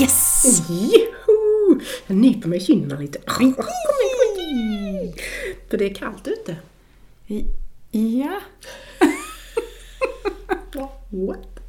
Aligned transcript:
Yes! 0.00 0.62
Joho! 0.68 1.80
Jag 2.06 2.16
nyper 2.16 2.48
mig 2.48 2.58
i 2.58 2.60
kinderna 2.60 3.00
lite. 3.00 3.18
För 5.68 5.76
det 5.78 5.90
är 5.90 5.94
kallt 5.94 6.28
ute. 6.28 6.56
Ja. 7.90 8.40
What? 11.10 11.60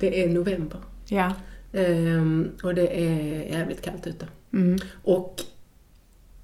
Det 0.00 0.24
är 0.24 0.28
november. 0.28 0.80
Ja. 1.08 1.32
Ehm, 1.72 2.50
och 2.62 2.74
det 2.74 3.00
är 3.00 3.42
jävligt 3.52 3.82
kallt 3.82 4.06
ute. 4.06 4.28
Mm. 4.52 4.78
Och 5.02 5.42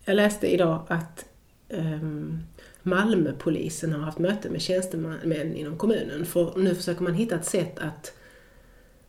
jag 0.04 0.16
läste 0.16 0.54
idag 0.54 0.86
att 0.88 1.24
um, 1.68 2.42
Malmöpolisen 2.82 3.92
har 3.92 4.00
haft 4.00 4.18
möte 4.18 4.50
med 4.50 4.62
tjänstemän 4.62 5.56
inom 5.56 5.78
kommunen. 5.78 6.26
För 6.26 6.52
nu 6.56 6.74
försöker 6.74 7.02
man 7.02 7.14
hitta 7.14 7.34
ett 7.34 7.46
sätt 7.46 7.78
att 7.78 8.12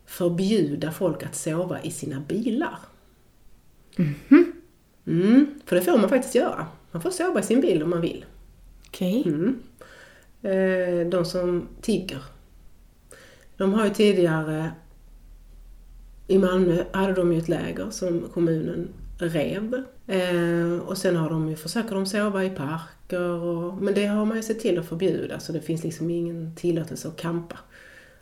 förbjuda 0.06 0.92
folk 0.92 1.22
att 1.22 1.34
sova 1.34 1.82
i 1.82 1.90
sina 1.90 2.20
bilar. 2.20 2.78
Mm, 5.06 5.60
för 5.64 5.76
det 5.76 5.82
får 5.82 5.98
man 5.98 6.08
faktiskt 6.08 6.34
göra. 6.34 6.66
Man 6.92 7.02
får 7.02 7.10
sova 7.10 7.40
i 7.40 7.42
sin 7.42 7.60
bil 7.60 7.82
om 7.82 7.90
man 7.90 8.00
vill. 8.00 8.24
Okej. 8.88 9.22
Mm. 9.26 9.62
Eh, 10.42 11.08
de 11.10 11.24
som 11.24 11.68
tigger. 11.80 12.22
De 13.56 13.74
har 13.74 13.84
ju 13.84 13.94
tidigare 13.94 14.70
i 16.26 16.38
Malmö 16.38 16.84
hade 16.92 17.12
de 17.12 17.32
ju 17.32 17.38
ett 17.38 17.48
läger 17.48 17.90
som 17.90 18.20
kommunen 18.34 18.88
rev. 19.18 19.84
Eh, 20.06 20.78
och 20.86 20.98
sen 20.98 21.16
har 21.16 21.30
de 21.30 21.48
ju, 21.48 21.56
försöker 21.56 21.94
de 21.94 22.06
sova 22.06 22.44
i 22.44 22.50
parker 22.50 23.20
och, 23.20 23.82
men 23.82 23.94
det 23.94 24.06
har 24.06 24.24
man 24.24 24.36
ju 24.36 24.42
sett 24.42 24.60
till 24.60 24.78
att 24.78 24.86
förbjuda 24.86 25.40
så 25.40 25.52
det 25.52 25.60
finns 25.60 25.84
liksom 25.84 26.10
ingen 26.10 26.54
tillåtelse 26.56 27.08
att 27.08 27.16
campa 27.16 27.58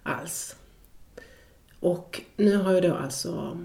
alls. 0.03 0.57
Och 1.85 2.23
nu 2.37 2.57
har 2.57 2.73
ju 2.73 2.81
då 2.81 2.95
alltså 2.95 3.59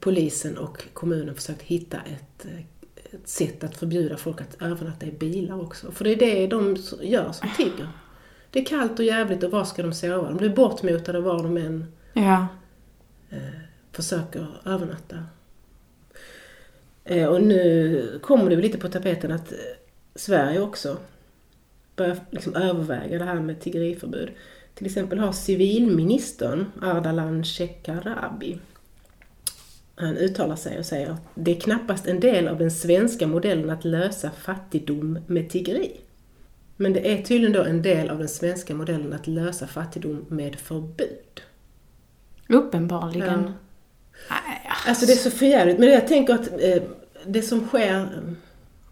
polisen 0.00 0.58
och 0.58 0.88
kommunen 0.92 1.34
försökt 1.34 1.62
hitta 1.62 1.96
ett, 2.00 2.46
ett 3.12 3.28
sätt 3.28 3.64
att 3.64 3.76
förbjuda 3.76 4.16
folk 4.16 4.40
att 4.40 4.62
övernatta 4.62 5.06
i 5.06 5.12
bilar 5.12 5.62
också. 5.62 5.92
För 5.92 6.04
det 6.04 6.10
är 6.10 6.16
det 6.16 6.46
de 6.46 6.76
gör 7.02 7.32
som 7.32 7.48
tigger. 7.56 7.88
Det 8.50 8.60
är 8.60 8.64
kallt 8.64 8.98
och 8.98 9.04
jävligt 9.04 9.42
och 9.42 9.50
var 9.50 9.64
ska 9.64 9.82
de 9.82 9.92
sova? 9.92 10.28
De 10.28 10.36
blir 10.36 10.48
bortmotade 10.48 11.20
var 11.20 11.42
de 11.42 11.56
än 11.56 11.92
Ja. 12.12 12.46
försöker 13.92 14.46
övernatta. 14.64 15.24
Eh, 17.04 17.26
och 17.26 17.42
nu 17.42 18.18
kommer 18.22 18.50
det 18.50 18.56
lite 18.56 18.78
på 18.78 18.88
tapeten 18.88 19.32
att 19.32 19.52
eh, 19.52 19.58
Sverige 20.14 20.60
också 20.60 20.96
börjar 21.96 22.16
liksom 22.30 22.54
överväga 22.54 23.18
det 23.18 23.24
här 23.24 23.40
med 23.40 23.60
tiggeriförbud. 23.60 24.30
Till 24.74 24.86
exempel 24.86 25.18
har 25.18 25.32
civilministern 25.32 26.72
Ardalan 26.82 27.44
Shekarabi 27.44 28.58
han 29.96 30.16
uttalar 30.16 30.56
sig 30.56 30.78
och 30.78 30.86
säger 30.86 31.10
att 31.10 31.22
det 31.34 31.56
är 31.56 31.60
knappast 31.60 32.06
en 32.06 32.20
del 32.20 32.48
av 32.48 32.58
den 32.58 32.70
svenska 32.70 33.26
modellen 33.26 33.70
att 33.70 33.84
lösa 33.84 34.30
fattigdom 34.30 35.18
med 35.26 35.50
tiggeri. 35.50 36.00
Men 36.76 36.92
det 36.92 37.12
är 37.12 37.22
tydligen 37.22 37.52
då 37.52 37.62
en 37.62 37.82
del 37.82 38.10
av 38.10 38.18
den 38.18 38.28
svenska 38.28 38.74
modellen 38.74 39.12
att 39.12 39.26
lösa 39.26 39.66
fattigdom 39.66 40.24
med 40.28 40.56
förbud. 40.56 41.42
Uppenbarligen. 42.48 43.42
Ja. 43.42 43.52
Nej, 44.30 44.70
Alltså 44.86 45.06
det 45.06 45.12
är 45.12 45.16
så 45.16 45.30
förjävligt. 45.30 45.78
Men 45.78 45.88
jag 45.88 46.08
tänker 46.08 46.34
att 46.34 46.48
eh, 46.60 46.82
det 47.26 47.42
som 47.42 47.68
sker 47.68 48.08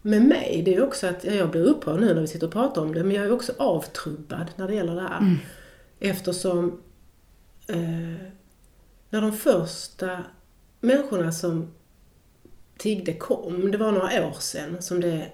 med 0.01 0.21
mig, 0.21 0.61
det 0.65 0.75
är 0.75 0.83
också 0.83 1.07
att 1.07 1.23
ja, 1.23 1.31
jag 1.31 1.51
blir 1.51 1.63
upprörd 1.63 1.99
nu 1.99 2.13
när 2.13 2.21
vi 2.21 2.27
sitter 2.27 2.47
och 2.47 2.53
pratar 2.53 2.81
om 2.81 2.93
det, 2.93 3.03
men 3.03 3.15
jag 3.15 3.25
är 3.25 3.31
också 3.31 3.53
avtrubbad 3.57 4.45
när 4.55 4.67
det 4.67 4.75
gäller 4.75 4.95
det 4.95 5.01
här. 5.01 5.37
Eftersom 5.99 6.81
eh, 7.67 8.27
när 9.09 9.21
de 9.21 9.31
första 9.33 10.23
människorna 10.79 11.31
som 11.31 11.73
tiggde 12.77 13.13
kom, 13.13 13.71
det 13.71 13.77
var 13.77 13.91
några 13.91 14.27
år 14.27 14.39
sedan 14.39 14.81
som 14.81 15.01
det 15.01 15.31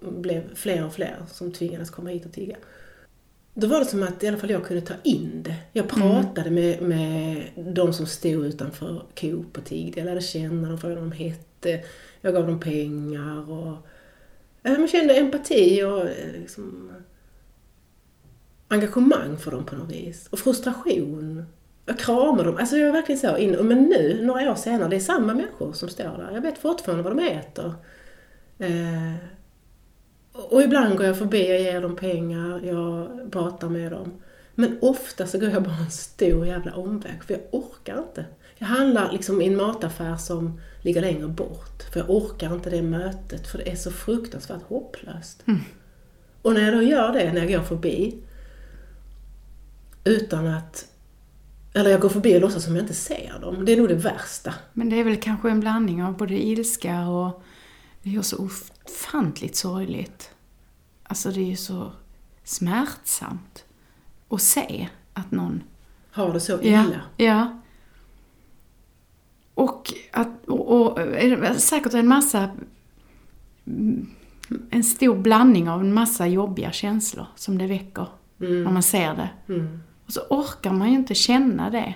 blev 0.00 0.54
fler 0.54 0.86
och 0.86 0.92
fler 0.92 1.16
som 1.32 1.52
tvingades 1.52 1.90
komma 1.90 2.10
hit 2.10 2.26
och 2.26 2.32
tigga. 2.32 2.56
Då 3.54 3.66
var 3.66 3.78
det 3.78 3.86
som 3.86 4.02
att 4.02 4.22
i 4.22 4.28
alla 4.28 4.36
fall 4.36 4.50
jag 4.50 4.66
kunde 4.66 4.82
ta 4.82 4.94
in 5.04 5.42
det. 5.42 5.54
Jag 5.72 5.88
pratade 5.88 6.50
med, 6.50 6.82
med 6.82 7.50
de 7.56 7.92
som 7.92 8.06
stod 8.06 8.46
utanför 8.46 9.06
Coop 9.20 9.58
och 9.58 9.64
tiggde. 9.64 10.00
Jag 10.00 10.06
lärde 10.06 10.20
känna 10.20 10.68
dem, 10.68 10.78
frågade 10.78 11.00
vad 11.00 11.10
de 11.10 11.16
hette. 11.16 11.84
Jag 12.20 12.34
gav 12.34 12.46
dem 12.46 12.60
pengar 12.60 13.50
och 13.50 13.76
ja, 14.62 14.70
man 14.70 14.88
kände 14.88 15.14
empati 15.14 15.82
och 15.82 16.00
eh, 16.00 16.32
liksom, 16.40 16.92
engagemang 18.68 19.36
för 19.38 19.50
dem 19.50 19.64
på 19.64 19.76
något 19.76 19.92
vis. 19.92 20.28
Och 20.30 20.38
frustration. 20.38 21.44
Jag 21.86 21.98
kramar 21.98 22.44
dem. 22.44 22.56
Alltså 22.56 22.76
jag 22.76 22.88
är 22.88 22.92
verkligen 22.92 23.20
så 23.20 23.36
in. 23.36 23.50
Men 23.50 23.82
nu, 23.82 24.20
några 24.22 24.50
år 24.50 24.54
senare, 24.54 24.88
det 24.88 24.96
är 24.96 25.00
samma 25.00 25.34
människor 25.34 25.72
som 25.72 25.88
står 25.88 26.04
där. 26.04 26.30
Jag 26.34 26.40
vet 26.40 26.58
fortfarande 26.58 27.02
vad 27.04 27.16
de 27.16 27.22
äter. 27.22 27.74
Eh, 28.58 29.14
och 30.32 30.62
ibland 30.62 30.96
går 30.96 31.06
jag 31.06 31.18
förbi 31.18 31.42
och 31.42 31.60
ger 31.60 31.80
dem 31.80 31.96
pengar, 31.96 32.60
jag 32.64 33.08
pratar 33.32 33.68
med 33.68 33.92
dem. 33.92 34.12
Men 34.54 34.78
ofta 34.80 35.26
så 35.26 35.38
går 35.38 35.48
jag 35.48 35.62
bara 35.62 35.76
en 35.76 35.90
stor 35.90 36.46
jävla 36.46 36.74
omväg, 36.74 37.24
för 37.24 37.34
jag 37.34 37.42
orkar 37.50 37.98
inte. 37.98 38.24
Jag 38.56 38.66
handlar 38.66 39.12
liksom 39.12 39.42
i 39.42 39.46
en 39.46 39.56
mataffär 39.56 40.16
som 40.16 40.60
ligger 40.82 41.00
längre 41.00 41.28
bort, 41.28 41.82
för 41.92 42.00
jag 42.00 42.10
orkar 42.10 42.54
inte 42.54 42.70
det 42.70 42.82
mötet, 42.82 43.46
för 43.46 43.58
det 43.58 43.70
är 43.70 43.76
så 43.76 43.90
fruktansvärt 43.90 44.62
hopplöst. 44.62 45.44
Och 46.42 46.54
när 46.54 46.60
jag 46.64 46.74
då 46.74 46.82
gör 46.82 47.12
det, 47.12 47.32
när 47.32 47.40
jag 47.40 47.50
går 47.50 47.66
förbi, 47.66 48.18
utan 50.08 50.46
att... 50.46 50.84
Eller 51.74 51.90
jag 51.90 52.00
går 52.00 52.08
förbi 52.08 52.36
och 52.36 52.40
låtsas 52.40 52.64
som 52.64 52.76
jag 52.76 52.82
inte 52.84 52.94
ser 52.94 53.38
dem. 53.40 53.64
Det 53.64 53.72
är 53.72 53.76
nog 53.76 53.88
det 53.88 53.94
värsta. 53.94 54.54
Men 54.72 54.88
det 54.90 54.96
är 54.96 55.04
väl 55.04 55.16
kanske 55.16 55.50
en 55.50 55.60
blandning 55.60 56.04
av 56.04 56.16
både 56.16 56.46
ilska 56.46 57.08
och 57.08 57.42
det 58.02 58.08
är 58.10 58.12
ju 58.12 58.22
så 58.22 58.48
ofantligt 58.86 59.56
sorgligt. 59.56 60.30
Alltså 61.02 61.30
det 61.30 61.40
är 61.40 61.44
ju 61.50 61.56
så 61.56 61.92
smärtsamt 62.44 63.64
att 64.28 64.42
se 64.42 64.88
att 65.14 65.30
någon... 65.30 65.62
Har 66.10 66.32
det 66.32 66.40
så 66.40 66.52
Ja. 66.52 66.58
illa. 66.84 67.00
ja. 67.16 67.60
Och, 69.54 69.92
att, 70.12 70.28
och, 70.48 70.80
och 70.96 70.98
säkert 71.56 71.94
en 71.94 72.08
massa... 72.08 72.50
mm, 73.66 74.10
En 74.70 74.84
stor 74.84 75.16
blandning 75.18 75.68
av 75.70 75.80
en 75.80 75.94
massa 75.94 76.26
jobbiga 76.26 76.72
känslor 76.72 77.26
som 77.36 77.58
det 77.58 77.66
väcker 77.66 78.06
när 78.36 78.70
man 78.70 78.82
ser 78.82 79.14
det. 79.14 79.30
Mm. 79.54 79.82
Och 80.08 80.14
så 80.14 80.20
orkar 80.20 80.70
man 80.70 80.88
ju 80.88 80.94
inte 80.94 81.14
känna 81.14 81.70
det. 81.70 81.94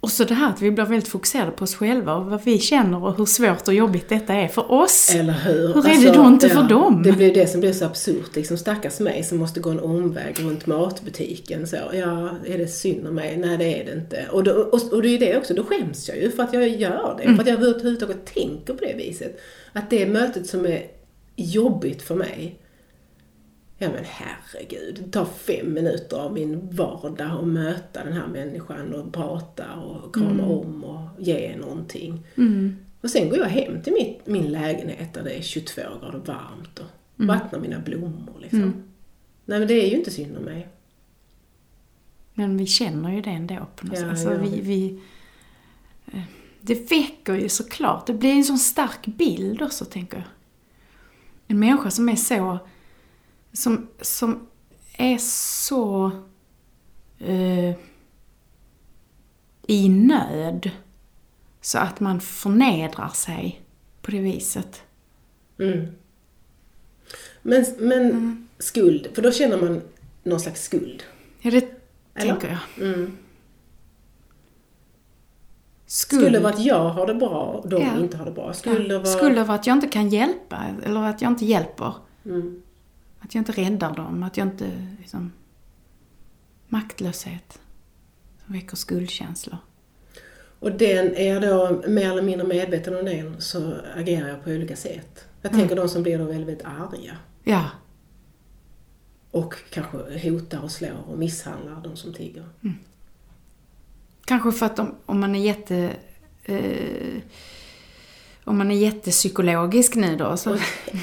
Och 0.00 0.10
så 0.10 0.24
det 0.24 0.34
här 0.34 0.50
att 0.50 0.62
vi 0.62 0.70
blir 0.70 0.84
väldigt 0.84 1.08
fokuserade 1.08 1.50
på 1.50 1.64
oss 1.64 1.74
själva 1.74 2.14
och 2.14 2.26
vad 2.26 2.44
vi 2.44 2.58
känner 2.58 3.04
och 3.04 3.16
hur 3.16 3.26
svårt 3.26 3.68
och 3.68 3.74
jobbigt 3.74 4.08
detta 4.08 4.34
är 4.34 4.48
för 4.48 4.72
oss. 4.72 5.14
Eller 5.14 5.32
hur? 5.32 5.76
Alltså, 5.76 5.90
Hur 5.90 6.00
är 6.00 6.12
det 6.12 6.18
då 6.18 6.26
inte 6.26 6.48
för 6.48 6.62
dem? 6.62 7.02
Det 7.02 7.12
blir 7.12 7.34
det 7.34 7.46
som 7.46 7.60
blir 7.60 7.72
så 7.72 7.84
absurt. 7.84 8.36
Liksom, 8.36 8.58
stackars 8.58 9.00
mig 9.00 9.24
som 9.24 9.38
måste 9.38 9.60
gå 9.60 9.70
en 9.70 9.80
omväg 9.80 10.40
runt 10.40 10.66
matbutiken. 10.66 11.66
Så, 11.66 11.76
ja, 11.76 12.30
är 12.46 12.58
det 12.58 12.68
synd 12.68 13.06
om 13.06 13.14
mig? 13.14 13.36
Nej, 13.36 13.58
det 13.58 13.80
är 13.80 13.84
det 13.84 13.92
inte. 13.92 14.26
Och, 14.30 14.44
då, 14.44 14.52
och, 14.52 14.92
och 14.92 15.02
det 15.02 15.08
är 15.08 15.18
det 15.18 15.36
också, 15.36 15.54
då 15.54 15.64
skäms 15.64 16.08
jag 16.08 16.18
ju 16.18 16.30
för 16.30 16.42
att 16.42 16.54
jag 16.54 16.68
gör 16.68 17.14
det. 17.18 17.22
Mm. 17.22 17.36
För 17.36 17.42
att 17.42 17.48
jag 17.48 17.58
överhuvudtaget 17.58 18.26
tänker 18.34 18.74
på 18.74 18.84
det 18.84 18.94
viset. 18.96 19.40
Att 19.72 19.90
det 19.90 20.06
mötet 20.06 20.46
som 20.46 20.66
är 20.66 20.82
jobbigt 21.36 22.02
för 22.02 22.14
mig. 22.14 22.58
Ja 23.82 23.90
men 23.90 24.04
herregud, 24.04 25.00
det 25.04 25.10
tar 25.10 25.24
fem 25.24 25.72
minuter 25.72 26.16
av 26.16 26.32
min 26.32 26.70
vardag 26.70 27.30
att 27.40 27.46
möta 27.46 28.04
den 28.04 28.12
här 28.12 28.26
människan 28.26 28.94
och 28.94 29.12
prata 29.12 29.74
och 29.74 30.14
krama 30.14 30.46
om 30.46 30.84
och 30.84 31.08
ge 31.18 31.56
någonting. 31.56 32.26
Och 33.00 33.10
sen 33.10 33.28
går 33.28 33.38
jag 33.38 33.46
hem 33.46 33.82
till 33.82 33.92
mitt, 33.92 34.26
min 34.26 34.52
lägenhet 34.52 35.14
där 35.14 35.22
det 35.24 35.30
är 35.38 35.42
22 35.42 35.82
grader 36.00 36.18
varmt 36.18 36.78
och 36.78 36.86
vattnar 37.26 37.60
mina 37.60 37.78
blommor 37.78 38.34
liksom. 38.40 38.72
Nej 39.44 39.58
men 39.58 39.68
det 39.68 39.74
är 39.74 39.90
ju 39.90 39.96
inte 39.96 40.10
synd 40.10 40.36
om 40.36 40.42
mig. 40.44 40.68
Men 42.34 42.56
vi 42.56 42.66
känner 42.66 43.12
ju 43.12 43.20
det 43.20 43.30
ändå 43.30 43.66
på 43.76 43.86
något 43.86 43.94
Ja, 43.94 44.00
sätt. 44.00 44.10
Alltså, 44.10 44.32
ja. 44.32 44.40
vi, 44.42 44.60
vi, 44.60 45.00
eh, 46.12 46.22
det 46.60 46.90
väcker 46.90 47.34
ju 47.34 47.48
såklart. 47.48 48.06
Det 48.06 48.14
blir 48.14 48.32
en 48.32 48.44
sån 48.44 48.58
stark 48.58 49.06
bild 49.06 49.62
också, 49.62 49.84
tänker 49.84 50.16
jag. 50.16 50.26
En 51.46 51.58
människa 51.58 51.90
som 51.90 52.08
är 52.08 52.16
så... 52.16 52.58
Som, 53.52 53.88
som 54.00 54.46
är 54.98 55.18
så... 55.18 56.10
Eh, 57.18 57.74
I 59.66 59.88
nöd. 59.88 60.70
Så 61.60 61.78
att 61.78 62.00
man 62.00 62.20
förnedrar 62.20 63.08
sig 63.08 63.62
på 64.02 64.10
det 64.10 64.20
viset. 64.20 64.82
Mm. 65.58 65.86
Men, 67.42 67.64
men 67.78 68.48
skuld, 68.58 69.08
för 69.14 69.22
då 69.22 69.32
känner 69.32 69.56
man 69.60 69.80
någon 70.22 70.40
slags 70.40 70.62
skuld. 70.62 71.02
Ja, 71.40 71.50
det 71.50 71.56
Eller? 72.14 72.30
tänker 72.32 72.48
jag. 72.48 72.88
Mm. 72.88 73.16
Skuld. 75.86 76.20
Skuld 76.22 76.36
över 76.36 76.48
att 76.50 76.64
jag 76.64 76.88
har 76.88 77.06
det 77.06 77.14
bra 77.14 77.40
och 77.42 77.68
de 77.68 77.82
Ja. 77.82 77.98
inte 77.98 78.16
har 78.16 78.24
det 78.24 78.30
bra. 78.30 78.52
Skuld 78.52 78.92
Ja, 78.92 79.40
över 79.40 79.54
att 79.54 79.66
jag 79.66 79.76
inte 79.76 79.88
kan 79.88 80.08
hjälpa, 80.08 80.64
eller 80.84 81.00
att 81.00 81.22
jag 81.22 81.30
inte 81.32 81.44
hjälper. 81.44 81.94
Mm. 82.24 82.62
Att 83.22 83.34
jag 83.34 83.40
inte 83.40 83.52
räddar 83.52 83.94
dem, 83.94 84.22
att 84.22 84.36
jag 84.36 84.46
inte 84.46 84.86
liksom... 84.98 85.32
Maktlöshet. 86.68 87.60
Som 88.44 88.54
väcker 88.54 88.76
skuldkänslor. 88.76 89.58
Och 90.58 90.72
den 90.72 91.14
är 91.16 91.32
jag 91.32 91.42
då 91.42 91.82
mer 91.88 92.10
eller 92.10 92.22
mindre 92.22 92.46
medveten 92.46 92.96
om 92.96 93.04
den 93.04 93.40
så 93.40 93.74
agerar 93.96 94.28
jag 94.28 94.44
på 94.44 94.50
olika 94.50 94.76
sätt. 94.76 95.24
Jag 95.42 95.52
tänker 95.52 95.76
de 95.76 95.88
som 95.88 96.02
blir 96.02 96.18
då 96.18 96.24
väldigt, 96.24 96.48
väldigt 96.48 96.66
arga. 96.66 97.16
Ja. 97.44 97.70
Och 99.30 99.54
kanske 99.70 100.28
hotar 100.30 100.60
och 100.60 100.70
slår 100.70 101.04
och 101.08 101.18
misshandlar 101.18 101.80
de 101.84 101.96
som 101.96 102.14
tigger. 102.14 102.44
Kanske 104.24 104.52
för 104.52 104.66
att 104.66 104.78
om, 104.78 104.94
om 105.06 105.20
man 105.20 105.34
är 105.34 105.40
jätte... 105.40 105.96
Eh, 106.44 107.22
om 108.44 108.58
man 108.58 108.70
är 108.70 108.74
jättepsykologisk 108.74 109.94
nu 109.94 110.16
då 110.16 110.36
så... 110.36 110.54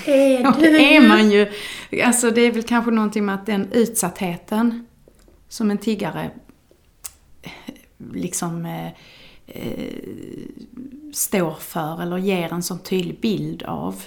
Är 0.06 0.63
är 0.80 1.07
man 1.07 1.31
ju. 1.31 1.47
Alltså 2.03 2.31
det 2.31 2.41
är 2.41 2.51
väl 2.51 2.63
kanske 2.63 2.91
någonting 2.91 3.25
med 3.25 3.36
att 3.36 3.45
den 3.45 3.71
utsattheten 3.71 4.86
som 5.50 5.71
en 5.71 5.77
tiggare 5.77 6.31
liksom 8.13 8.65
eh, 8.65 8.88
eh, 9.45 9.94
står 11.13 11.53
för 11.53 12.01
eller 12.01 12.18
ger 12.18 12.53
en 12.53 12.63
sån 12.63 12.80
tydlig 12.80 13.19
bild 13.19 13.63
av, 13.63 14.03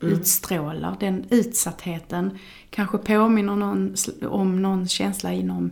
utstrålar, 0.00 0.96
den 1.00 1.24
utsattheten 1.30 2.38
kanske 2.70 2.98
påminner 2.98 3.56
någon, 3.56 3.94
om 4.28 4.62
någon 4.62 4.88
känsla 4.88 5.32
inom 5.32 5.70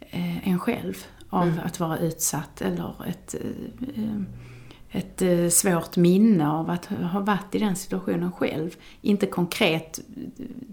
eh, 0.00 0.48
en 0.48 0.58
själv 0.58 1.04
av 1.28 1.60
att 1.64 1.80
vara 1.80 1.98
utsatt 1.98 2.60
eller 2.60 2.94
ett, 3.08 3.34
eh, 3.34 4.04
eh, 4.04 4.20
ett 4.90 5.22
eh, 5.22 5.48
svårt 5.48 5.96
minne 5.96 6.50
av 6.50 6.70
att 6.70 6.86
ha 6.86 7.20
varit 7.20 7.54
i 7.54 7.58
den 7.58 7.76
situationen 7.76 8.32
själv. 8.32 8.76
Inte 9.00 9.26
konkret, 9.26 10.00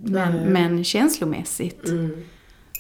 men, 0.04 0.54
men 0.54 0.84
känslomässigt. 0.84 1.88
Mm. 1.88 2.24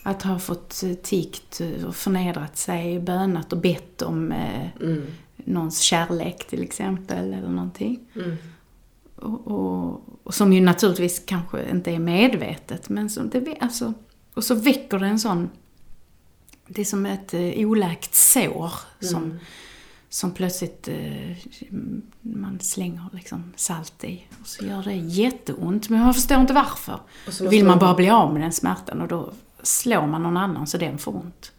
Att 0.04 0.22
ha 0.22 0.40
fått 0.40 0.84
eh, 0.84 0.94
tiggt 0.94 1.62
och 1.88 1.96
förnedrat 1.96 2.58
sig, 2.58 3.00
bönat 3.00 3.54
och 3.54 3.60
bett 3.60 4.02
om 4.02 4.32
eh, 4.32 4.68
Mm. 4.82 5.06
någons 5.36 5.80
kärlek 5.80 6.48
till 6.48 6.64
exempel 6.64 7.34
eller 7.34 7.50
någonting. 7.50 8.00
Mm. 8.16 8.36
Och, 9.16 9.48
och, 9.48 10.02
och 10.24 10.34
som 10.34 10.54
ju 10.54 10.62
naturligtvis 10.62 11.24
kanske 11.26 11.70
inte 11.70 11.92
är 11.92 12.00
medvetet 12.00 12.90
men 12.90 13.10
som 13.10 13.30
det, 13.30 13.58
alltså, 13.60 13.94
och 14.34 14.44
så 14.44 14.56
väcker 14.56 15.00
det 15.00 15.06
en 15.06 15.20
sån, 15.20 15.50
det 16.68 16.82
är 16.82 16.86
som 16.86 17.06
ett 17.06 17.34
oläkt 17.58 18.16
sår 18.16 18.72
som, 19.00 19.40
som 20.13 20.31
plötsligt 20.31 20.88
eh, 20.88 21.38
man 22.21 22.60
slänger 22.60 23.04
liksom 23.12 23.54
salt 23.56 24.04
i 24.04 24.24
och 24.42 24.48
så 24.48 24.65
gör 24.65 24.83
det 24.83 24.94
jätteont 24.94 25.89
men 25.89 26.00
man 26.00 26.13
förstår 26.13 26.39
inte 26.39 26.54
varför. 26.54 27.00
Då 27.39 27.50
vill 27.50 27.65
man 27.65 27.80
bara 27.80 27.94
bli 27.94 28.10
av 28.10 28.33
med 28.33 28.42
den 28.42 28.51
smärtan 28.51 29.01
och 29.01 29.07
då 29.07 29.33
slår 29.63 30.07
man 30.07 30.24
någon 30.24 30.38
annan 30.38 30.68
så 30.68 30.77
den 30.77 30.98
får 30.98 31.15
ont. 31.15 31.51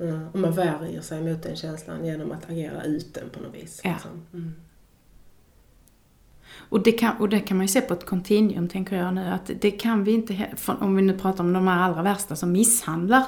Mm. 0.00 0.28
Och 0.28 0.38
man 0.38 0.52
värjer 0.52 1.00
sig 1.00 1.22
mot 1.22 1.42
den 1.42 1.56
känslan 1.56 2.04
genom 2.04 2.32
att 2.32 2.50
agera 2.50 2.82
ut 2.84 3.14
den 3.14 3.30
på 3.30 3.40
något 3.40 3.54
vis. 3.54 3.80
Ja. 3.84 3.90
liksom. 3.90 4.26
Mm. 4.32 4.52
Och 6.52 6.82
det, 6.82 6.92
kan, 6.92 7.16
och 7.16 7.28
det 7.28 7.40
kan 7.40 7.56
man 7.56 7.64
ju 7.64 7.68
se 7.68 7.80
på 7.80 7.94
ett 7.94 8.06
kontinuum, 8.06 8.68
tänker 8.68 8.96
jag 8.96 9.14
nu, 9.14 9.24
att 9.24 9.50
det 9.60 9.70
kan 9.70 10.04
vi 10.04 10.12
inte, 10.12 10.46
om 10.66 10.96
vi 10.96 11.02
nu 11.02 11.18
pratar 11.18 11.44
om 11.44 11.52
de 11.52 11.66
här 11.66 11.82
allra 11.82 12.02
värsta 12.02 12.36
som 12.36 12.52
misshandlar 12.52 13.24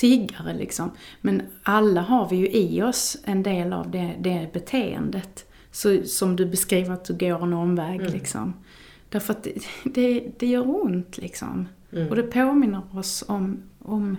tiggare 0.00 0.54
liksom. 0.54 0.90
Men 1.20 1.42
alla 1.62 2.00
har 2.00 2.28
vi 2.28 2.36
ju 2.36 2.50
i 2.50 2.82
oss 2.82 3.16
en 3.24 3.42
del 3.42 3.72
av 3.72 3.90
det, 3.90 4.16
det 4.18 4.50
beteendet. 4.52 5.46
Så, 5.72 6.02
som 6.04 6.36
du 6.36 6.46
beskriver 6.46 6.94
att 6.94 7.04
du 7.04 7.14
går 7.14 7.42
en 7.42 7.52
omväg 7.52 8.10
liksom. 8.10 8.54
Därför 9.08 9.32
att 9.32 9.42
det, 9.42 9.62
det, 9.84 10.32
det 10.38 10.46
gör 10.46 10.84
ont 10.84 11.18
liksom. 11.18 11.68
Och 12.10 12.16
det 12.16 12.22
påminner 12.22 12.82
oss 12.98 13.24
om, 13.28 13.62
om, 13.78 14.16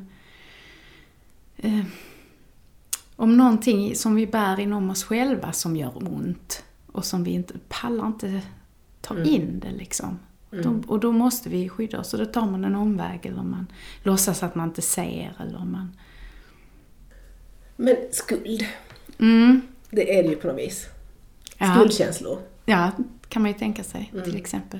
eh, 1.57 1.85
om 3.15 3.37
någonting 3.37 3.95
som 3.95 4.15
vi 4.15 4.27
bär 4.27 4.59
inom 4.59 4.89
oss 4.89 5.03
själva 5.03 5.51
som 5.51 5.75
gör 5.75 6.13
ont. 6.13 6.63
Och 6.91 7.05
som 7.05 7.23
vi 7.23 7.31
inte 7.31 7.53
pallar 7.69 8.07
inte 8.07 8.41
ta 9.01 9.23
in 9.23 9.59
det 9.59 9.71
liksom. 9.71 10.19
Då, 10.51 10.81
och 10.87 10.99
då 10.99 11.11
måste 11.11 11.49
vi 11.49 11.69
skydda 11.69 11.99
oss. 11.99 12.13
Och 12.13 12.19
då 12.19 12.25
tar 12.25 12.45
man 12.45 12.65
en 12.65 12.75
omväg 12.75 13.19
eller 13.25 13.43
man 13.43 13.67
låtsas 14.03 14.43
att 14.43 14.55
man 14.55 14.67
inte 14.67 14.81
ser 14.81 15.33
eller 15.39 15.59
man... 15.59 15.91
Men 17.75 17.95
skuld, 18.11 18.65
Mm, 19.19 19.61
det 19.89 20.19
är 20.19 20.23
det 20.23 20.29
ju 20.29 20.35
på 20.35 20.47
något 20.47 20.57
vis. 20.57 20.87
ja, 21.57 21.75
Skuldkänslor. 21.75 22.39
ja, 22.65 22.91
kan 23.29 23.41
man 23.41 23.51
ju 23.51 23.57
tänka 23.57 23.83
sig 23.83 24.13
till 24.23 24.35
exempel. 24.35 24.79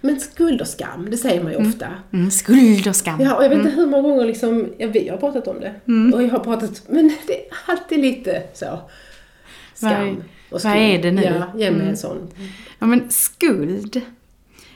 Men 0.00 0.20
skuld 0.20 0.60
och 0.60 0.66
skam, 0.68 1.10
det 1.10 1.16
säger 1.16 1.42
man 1.42 1.52
ju 1.52 1.58
ofta. 1.68 1.88
Mm, 2.12 2.30
skuld 2.30 2.86
och 2.88 2.96
skam. 2.96 3.20
Ja, 3.20 3.34
och 3.36 3.44
jag 3.44 3.48
vet 3.48 3.58
inte 3.58 3.70
hur 3.70 3.86
många 3.86 4.08
gånger 4.08 4.24
liksom, 4.24 4.68
ja, 4.78 4.86
vi 4.88 5.08
har 5.08 5.16
pratat 5.16 5.48
om 5.48 5.60
det. 5.60 5.74
Mm. 5.86 6.14
Och 6.14 6.22
jag 6.22 6.28
har 6.30 6.38
pratat, 6.38 6.82
men 6.88 7.12
det 7.26 7.46
är 7.46 7.52
alltid 7.66 7.98
lite 8.00 8.42
så. 8.54 8.66
Vad 9.80 9.92
är- 9.92 9.96
Skam 9.96 10.22
och 10.50 10.60
vad 10.64 10.76
är 10.76 11.02
det 11.02 11.10
nu? 11.12 11.22
Ja, 11.22 11.32
ge 11.58 11.70
mig 11.70 11.80
Mm. 11.80 11.88
en 11.88 11.96
sån. 11.96 12.28
Ja 12.78 12.86
men 12.86 13.10
skuld, 13.10 14.00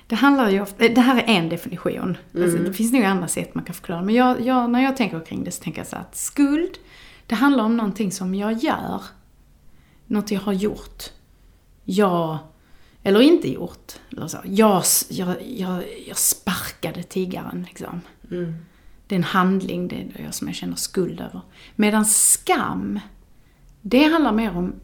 det 0.07 0.15
handlar 0.15 0.51
ju 0.51 0.61
ofta, 0.61 0.89
det 0.89 1.01
här 1.01 1.17
är 1.17 1.25
en 1.27 1.49
definition. 1.49 2.17
Alltså, 2.35 2.59
det 2.59 2.73
finns 2.73 2.93
nog 2.93 3.03
andra 3.03 3.29
sätt 3.29 3.55
man 3.55 3.65
kan 3.65 3.75
förklara. 3.75 4.03
Men 4.03 4.15
jag, 4.15 4.41
jag, 4.41 4.71
när 4.71 4.83
jag 4.83 4.97
tänker 4.97 5.25
kring 5.25 5.45
det 5.45 5.51
så 5.51 5.63
tänker 5.63 5.81
jag 5.81 5.87
så 5.87 5.97
att 5.97 6.17
skuld, 6.17 6.79
det 7.27 7.35
handlar 7.35 7.65
om 7.65 7.77
någonting 7.77 8.13
som 8.13 8.35
jag 8.35 8.53
gör. 8.53 9.03
Något 10.07 10.31
jag 10.31 10.41
har 10.41 10.53
gjort. 10.53 11.05
Jag, 11.85 12.39
eller 13.03 13.21
inte 13.21 13.53
gjort. 13.53 13.93
Eller 14.13 14.27
så. 14.27 14.39
Jag, 14.45 14.83
jag, 15.11 15.37
jag, 15.47 15.85
jag 16.09 16.17
sparkade 16.17 17.03
tiggaren 17.03 17.67
liksom. 17.69 18.01
Mm. 18.31 18.55
Det 19.07 19.15
är 19.15 19.17
en 19.17 19.25
handling, 19.25 19.89
det 19.89 19.97
är 19.97 20.27
det 20.27 20.33
som 20.33 20.47
jag 20.47 20.57
känner 20.57 20.77
skuld 20.77 21.21
över. 21.21 21.41
Medan 21.77 22.05
skam, 22.05 23.01
det 23.83 24.05
handlar 24.05 24.33
mer 24.33 24.57
om 24.57 24.75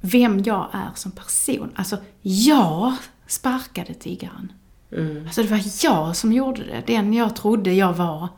vem 0.00 0.42
jag 0.42 0.68
är 0.72 0.90
som 0.94 1.12
person. 1.12 1.72
Alltså, 1.74 1.96
jag 2.22 2.94
sparkade 3.28 3.94
tiggaren. 3.94 4.52
Mm. 4.92 5.26
Alltså 5.26 5.42
det 5.42 5.48
var 5.48 5.60
jag 5.84 6.16
som 6.16 6.32
gjorde 6.32 6.64
det. 6.64 6.82
Den 6.86 7.14
jag 7.14 7.36
trodde 7.36 7.72
jag 7.72 7.92
var 7.92 8.28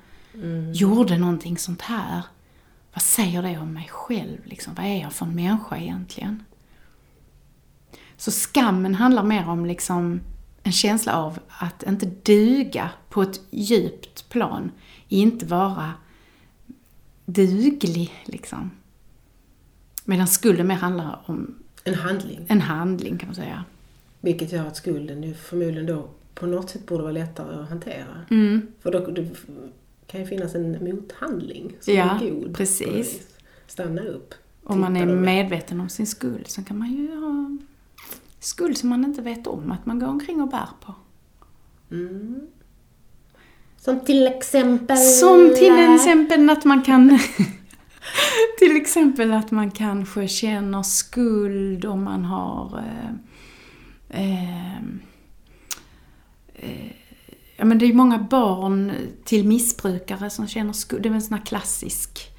gjorde 0.75 1.19
någonting 1.19 1.59
sånt 1.59 1.83
här. 1.83 2.23
Vad 2.95 3.03
säger 3.03 3.43
det 3.43 3.59
om 3.59 3.73
mig 3.73 3.89
själv? 3.91 4.39
Liksom? 4.45 4.75
Vad 4.75 4.87
är 4.87 5.01
jag 5.01 5.13
för 5.13 5.27
en 5.27 5.35
människa 5.35 5.77
egentligen? 5.77 6.45
Så 8.17 8.31
skammen 8.31 8.95
handlar 8.95 9.23
mer 9.23 9.49
om 9.49 9.67
liksom 9.67 10.21
en 10.63 10.73
känsla 10.73 11.17
av 11.17 11.39
att 11.49 11.83
inte 11.83 12.07
duga 12.07 12.91
på 13.11 13.23
ett 13.23 13.41
djupt 13.51 14.29
plan. 14.29 14.71
Inte 15.09 15.47
vara 15.47 15.93
duglig, 17.27 18.13
liksom. 18.25 18.71
Medan 20.05 20.27
skulden 20.27 20.67
mer 20.67 20.75
handlar 20.75 21.21
om 21.27 21.55
En 21.85 21.95
handling. 21.95 22.47
en 22.49 22.61
handling, 22.61 23.19
kan 23.19 23.29
man 23.29 23.35
säga. 23.37 23.65
Vilket 24.21 24.53
gör 24.53 24.67
att 24.67 24.77
skulden 24.77 25.23
ju 25.23 25.35
förmodligen 25.35 25.87
då 25.87 26.09
på 26.35 26.47
något 26.47 26.71
sätt 26.71 26.87
borde 26.87 27.03
vara 27.03 27.13
lättare 27.13 27.63
att 27.63 27.69
hantera. 27.69 28.25
Mm. 28.31 28.67
För 28.81 28.93
då 28.93 29.07
det 29.07 29.29
kan 30.07 30.21
ju 30.21 30.27
finnas 30.27 30.55
en 30.55 30.85
mothandling 30.85 31.77
som 31.81 31.95
Ja, 31.95 32.21
är 32.21 32.31
god. 32.31 32.57
precis. 32.57 33.29
Stanna 33.67 34.03
upp. 34.03 34.35
Om 34.65 34.81
man 34.81 34.97
är 34.97 35.07
medveten 35.07 35.81
om 35.81 35.89
sin 35.89 36.07
skuld 36.07 36.49
så 36.49 36.63
kan 36.65 36.79
man 36.79 36.93
ju 36.93 37.17
ha 37.17 37.59
skuld 38.41 38.79
som 38.79 38.89
man 38.89 39.05
inte 39.05 39.23
vet 39.23 39.47
om 39.47 39.73
att 39.73 39.87
man 39.87 39.99
går 39.99 40.07
omkring 40.09 40.43
och 40.43 40.49
bär 40.49 40.69
på. 40.81 40.95
Mm. 41.91 42.41
Som 43.77 44.01
till 44.01 44.27
exempel... 44.27 44.97
Som 44.97 45.55
till 45.59 45.95
exempel 45.95 46.51
att 46.51 46.65
man 46.65 46.83
kan 46.83 47.19
Till 48.59 48.77
exempel 48.77 49.33
att 49.33 49.51
man 49.51 49.71
kanske 49.71 50.29
känner 50.29 50.83
skuld 50.83 51.85
om 51.85 52.05
man 52.05 52.25
har 52.25 52.79
eh, 52.79 53.15
eh, 54.11 54.77
eh, 56.55 56.93
Ja 57.61 57.67
men 57.67 57.79
det 57.79 57.85
är 57.85 57.87
ju 57.89 57.95
många 57.95 58.19
barn 58.19 58.93
till 59.25 59.47
missbrukare 59.47 60.31
som 60.31 60.49
känner 60.49 60.73
skuld. 60.73 61.03
Det 61.03 61.09
är 61.09 61.13
en 61.13 61.23
sån 61.23 61.39
här 61.39 61.45
klassisk. 61.45 62.31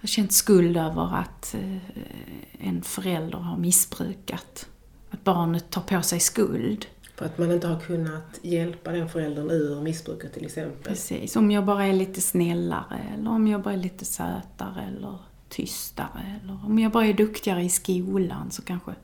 Har 0.00 0.06
känt 0.06 0.32
skuld 0.32 0.76
över 0.76 1.16
att 1.16 1.54
eh, 1.54 2.68
en 2.68 2.82
förälder 2.82 3.38
har 3.38 3.56
missbrukat. 3.56 4.68
Att 5.10 5.24
barnet 5.24 5.70
tar 5.70 5.80
på 5.80 6.02
sig 6.02 6.20
skuld. 6.20 6.86
För 7.16 7.26
att 7.26 7.38
man 7.38 7.52
inte 7.52 7.66
har 7.66 7.80
kunnat 7.80 8.40
hjälpa 8.42 8.92
den 8.92 9.08
föräldern 9.08 9.50
ur 9.50 9.80
missbruket 9.82 10.34
till 10.34 10.44
exempel. 10.44 10.92
Precis, 10.92 11.36
om 11.36 11.50
jag 11.50 11.64
bara 11.64 11.86
är 11.86 11.92
lite 11.92 12.20
snällare 12.20 13.00
eller 13.14 13.30
om 13.30 13.48
jag 13.48 13.62
bara 13.62 13.74
är 13.74 13.78
lite 13.78 14.04
sötare 14.04 14.84
eller 14.88 15.18
tystare 15.48 16.38
eller 16.42 16.66
om 16.66 16.78
jag 16.78 16.92
bara 16.92 17.06
är 17.06 17.14
duktigare 17.14 17.62
i 17.62 17.68
skolan 17.68 18.50
så 18.50 18.62
kanske 18.62 18.94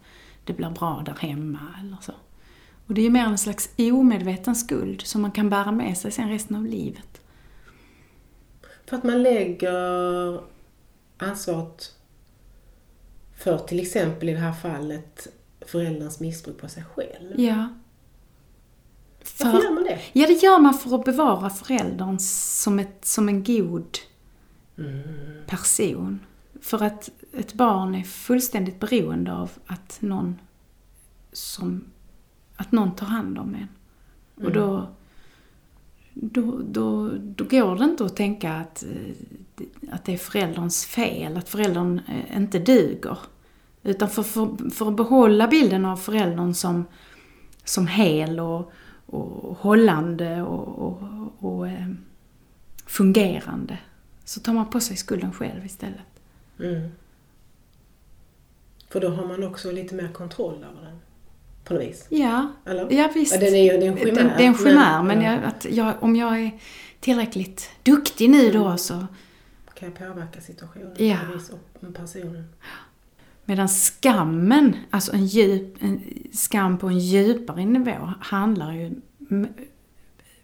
det 0.45 0.53
blir 0.53 0.71
bra 0.71 1.03
där 1.07 1.15
hemma 1.15 1.59
eller 1.81 1.97
så. 2.01 2.13
Och 2.87 2.95
det 2.95 3.01
är 3.01 3.05
ju 3.05 3.11
mer 3.11 3.25
en 3.25 3.39
slags 3.39 3.71
omedveten 3.79 4.57
skuld 4.57 5.01
som 5.03 5.23
man 5.23 5.31
kan 5.33 5.51
bära 5.51 5.73
med 5.73 5.99
sig 5.99 6.11
sen 6.11 6.29
resten 6.29 6.57
av 6.57 6.67
livet. 6.67 7.21
För 8.87 8.97
att 8.97 9.05
man 9.05 9.23
lägger 9.23 10.41
ansvaret 11.17 11.95
för 13.37 13.59
till 13.59 13.81
exempel 13.81 14.29
i 14.29 14.33
det 14.33 14.39
här 14.39 14.53
fallet 14.53 15.29
förälderns 15.67 16.21
missbruk 16.21 16.59
på 16.59 16.69
sig 16.69 16.85
själv. 16.85 17.41
Ja. 17.41 17.69
Varför 19.39 19.59
För, 19.59 19.65
gör 19.65 19.75
man 19.75 19.85
det? 19.85 20.01
ja, 20.13 20.27
det 20.27 20.43
gör 20.43 20.59
man 20.59 20.75
för 20.75 20.95
att 20.95 21.05
bevara 21.05 21.51
föräldern 21.51 22.19
som, 22.19 22.79
ett, 22.79 23.05
som 23.05 23.29
en 23.29 23.45
god 23.45 23.99
person. 25.47 26.21
För 26.63 26.83
att 26.83 27.11
ett 27.33 27.55
barn 27.55 27.95
är 27.95 28.03
fullständigt 28.03 28.81
beroende 28.81 29.33
av 29.33 29.51
att 29.67 29.99
någon 30.01 30.39
som 31.33 31.85
att 32.57 32.73
någon 32.73 32.95
tar 32.95 33.07
hand 33.07 33.39
om 33.39 33.55
en. 33.55 33.69
Och 34.35 34.51
Mm. 34.51 34.53
då, 34.53 34.89
då, 36.15 36.61
då, 36.63 37.11
då 37.19 37.45
går 37.45 37.77
det 37.77 37.85
inte 37.85 38.05
att 38.05 38.17
tänka 38.17 38.53
att, 38.53 38.85
eh, 38.85 39.65
att 39.91 40.05
det 40.05 40.13
är 40.13 40.19
förälderns 40.19 40.87
fel, 40.87 41.37
att 41.37 41.49
föräldern 41.49 42.01
eh, 42.09 42.37
inte 42.37 42.59
duger. 42.59 43.19
Utan 43.83 44.11
för, 44.11 44.23
för, 44.23 44.71
för 44.71 44.89
att 44.89 44.97
behålla 44.97 45.49
bilden 45.49 45.85
av 45.85 45.97
föräldern 45.97 46.55
som, 46.55 46.85
som 47.65 47.87
hel 47.87 48.41
och, 48.41 48.73
och 49.07 49.59
hållande 49.59 50.43
och, 50.43 50.69
och, 50.69 51.03
och 51.39 51.69
eh, 51.69 51.89
fungerande 52.87 53.79
så 54.25 54.41
tar 54.41 54.53
man 54.53 54.71
på 54.71 54.81
sig 54.81 54.97
skulden 54.97 55.33
själv 55.33 55.67
istället. 55.67 56.12
Mm. 56.61 56.89
För 58.91 59.01
då 59.01 59.09
har 59.09 59.27
man 59.27 59.45
också 59.45 59.71
lite 59.73 59.95
mer 59.95 60.09
kontroll 60.13 60.65
över 60.71 60.83
den. 60.83 60.99
På 61.65 61.75
något 61.75 61.83
vis. 61.83 62.07
Ja, 62.09 62.53
Eller? 62.67 62.93
ja 62.93 63.11
visst. 63.15 63.35
Ja, 63.35 63.41
den 63.41 63.55
är 63.55 63.73
ju 63.73 63.79
det 63.81 63.87
är 63.87 63.91
en 63.91 63.97
chimär. 63.99 64.35
det 64.39 64.45
är 64.45 64.49
en 64.49 64.55
chimär, 64.59 65.03
men, 65.03 65.21
ja, 65.23 65.33
jag, 65.33 65.45
att 65.45 65.67
jag, 65.71 65.95
om 66.01 66.17
jag 66.17 66.41
är 66.41 66.51
tillräckligt 67.01 67.71
duktig 67.83 68.31
nu 68.31 68.41
Mm. 68.51 68.63
då 68.63 68.77
så... 68.77 69.07
kan 69.75 69.89
jag 69.89 69.99
påverka 69.99 70.41
situationen 70.41 70.95
Ja. 70.99 71.17
på 71.27 71.33
vis 71.33 71.51
och 71.51 71.95
personen. 71.95 72.45
Medan 73.45 73.69
skammen, 73.69 74.77
alltså 74.91 75.13
en, 75.13 75.27
djup, 75.27 75.77
en 75.83 76.01
skam 76.33 76.79
på 76.79 76.87
en 76.87 76.99
djupare 76.99 77.65
nivå, 77.65 78.13
handlar 78.21 78.73
ju 78.73 78.91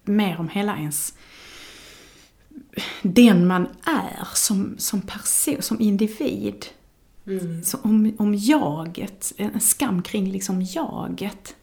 mer 0.04 0.40
om 0.40 0.48
hela 0.48 0.76
ens... 0.76 1.14
Den 3.02 3.46
man 3.46 3.66
är 3.84 4.28
som, 4.34 4.74
som 4.78 5.00
person, 5.00 5.62
som 5.62 5.80
individ. 5.80 6.66
Mm. 7.26 7.62
Så 7.62 7.78
om, 7.82 8.16
om 8.18 8.34
jaget, 8.34 9.32
en 9.36 9.60
skam 9.60 10.02
kring 10.02 10.30
liksom 10.30 10.62
jaget. 10.62 11.56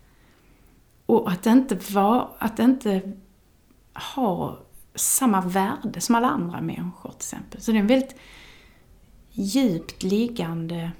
Och 1.05 1.31
att 1.31 1.45
inte, 1.45 1.79
var, 1.93 2.35
att 2.39 2.59
inte 2.59 3.01
ha 4.15 4.59
samma 4.95 5.41
värde 5.41 6.01
som 6.01 6.15
alla 6.15 6.27
andra 6.27 6.61
människor 6.61 7.09
till 7.09 7.17
exempel. 7.17 7.61
Så 7.61 7.71
det 7.71 7.77
är 7.77 7.79
en 7.79 7.87
väldigt 7.87 8.15
djupt 9.31 10.03
liggande 10.03 10.91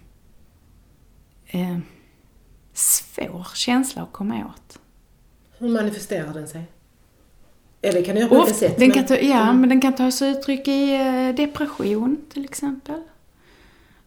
eh, 1.45 1.77
svår 2.73 3.47
känsla 3.53 4.01
att 4.01 4.11
komma 4.11 4.45
åt. 4.45 4.79
Hur 5.57 5.69
manifesterar 5.69 6.33
den 6.33 6.47
sig? 6.47 6.65
Eller 7.85 8.03
kan 8.03 8.17
göra 8.17 8.29
på 8.29 8.35
olika 8.35 8.53
sätt? 8.53 8.77
den 8.79 8.87
men- 8.87 8.95
kan 8.97 9.05
ta, 9.05 9.15
ja, 9.17 9.41
Mm. 9.49 9.59
men 9.61 9.69
den 9.69 9.81
kan 9.81 9.93
ta 9.95 10.11
sig 10.11 10.31
uttryck 10.31 10.67
i 10.67 10.93
eh, 10.95 11.35
depression 11.35 12.17
till 12.29 12.43
exempel. 12.45 13.01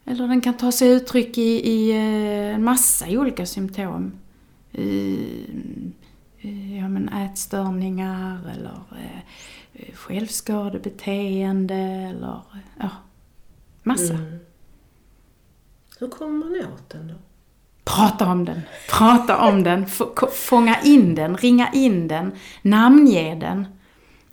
Eller 0.05 0.29
den 0.29 0.41
kan 0.41 0.55
ta 0.57 0.73
sig 0.73 0.89
uttryck 0.91 1.39
i, 1.39 1.71
i 1.71 1.91
eh, 1.91 2.55
en 2.55 2.65
massa 2.65 3.07
olika 3.09 3.47
symptom. 3.47 4.13
I, 4.73 4.89
i, 6.41 6.79
ja, 6.81 6.89
men 6.89 7.09
ätstörningar 7.09 8.41
eller 8.55 8.81
eh, 9.73 9.95
självskadebeteende 9.95 11.75
eller 11.75 12.29
eh, 12.55 12.59
ja, 12.81 12.91
massa. 13.83 14.15
Mm. 14.15 14.39
Hur 16.01 16.09
kommer 16.09 16.33
man 16.47 16.73
åt 16.75 16.91
den 16.91 17.09
då? 17.09 17.15
Prata 17.97 18.27
om 18.27 18.45
den, 18.45 18.61
prata 18.91 19.37
om 19.49 19.63
den, 19.63 19.87
fånga 20.33 20.77
in 20.85 21.15
den, 21.15 21.37
ringa 21.37 21.69
in 21.73 22.09
den, 22.09 22.33
namnge 22.63 23.35
den 23.41 23.67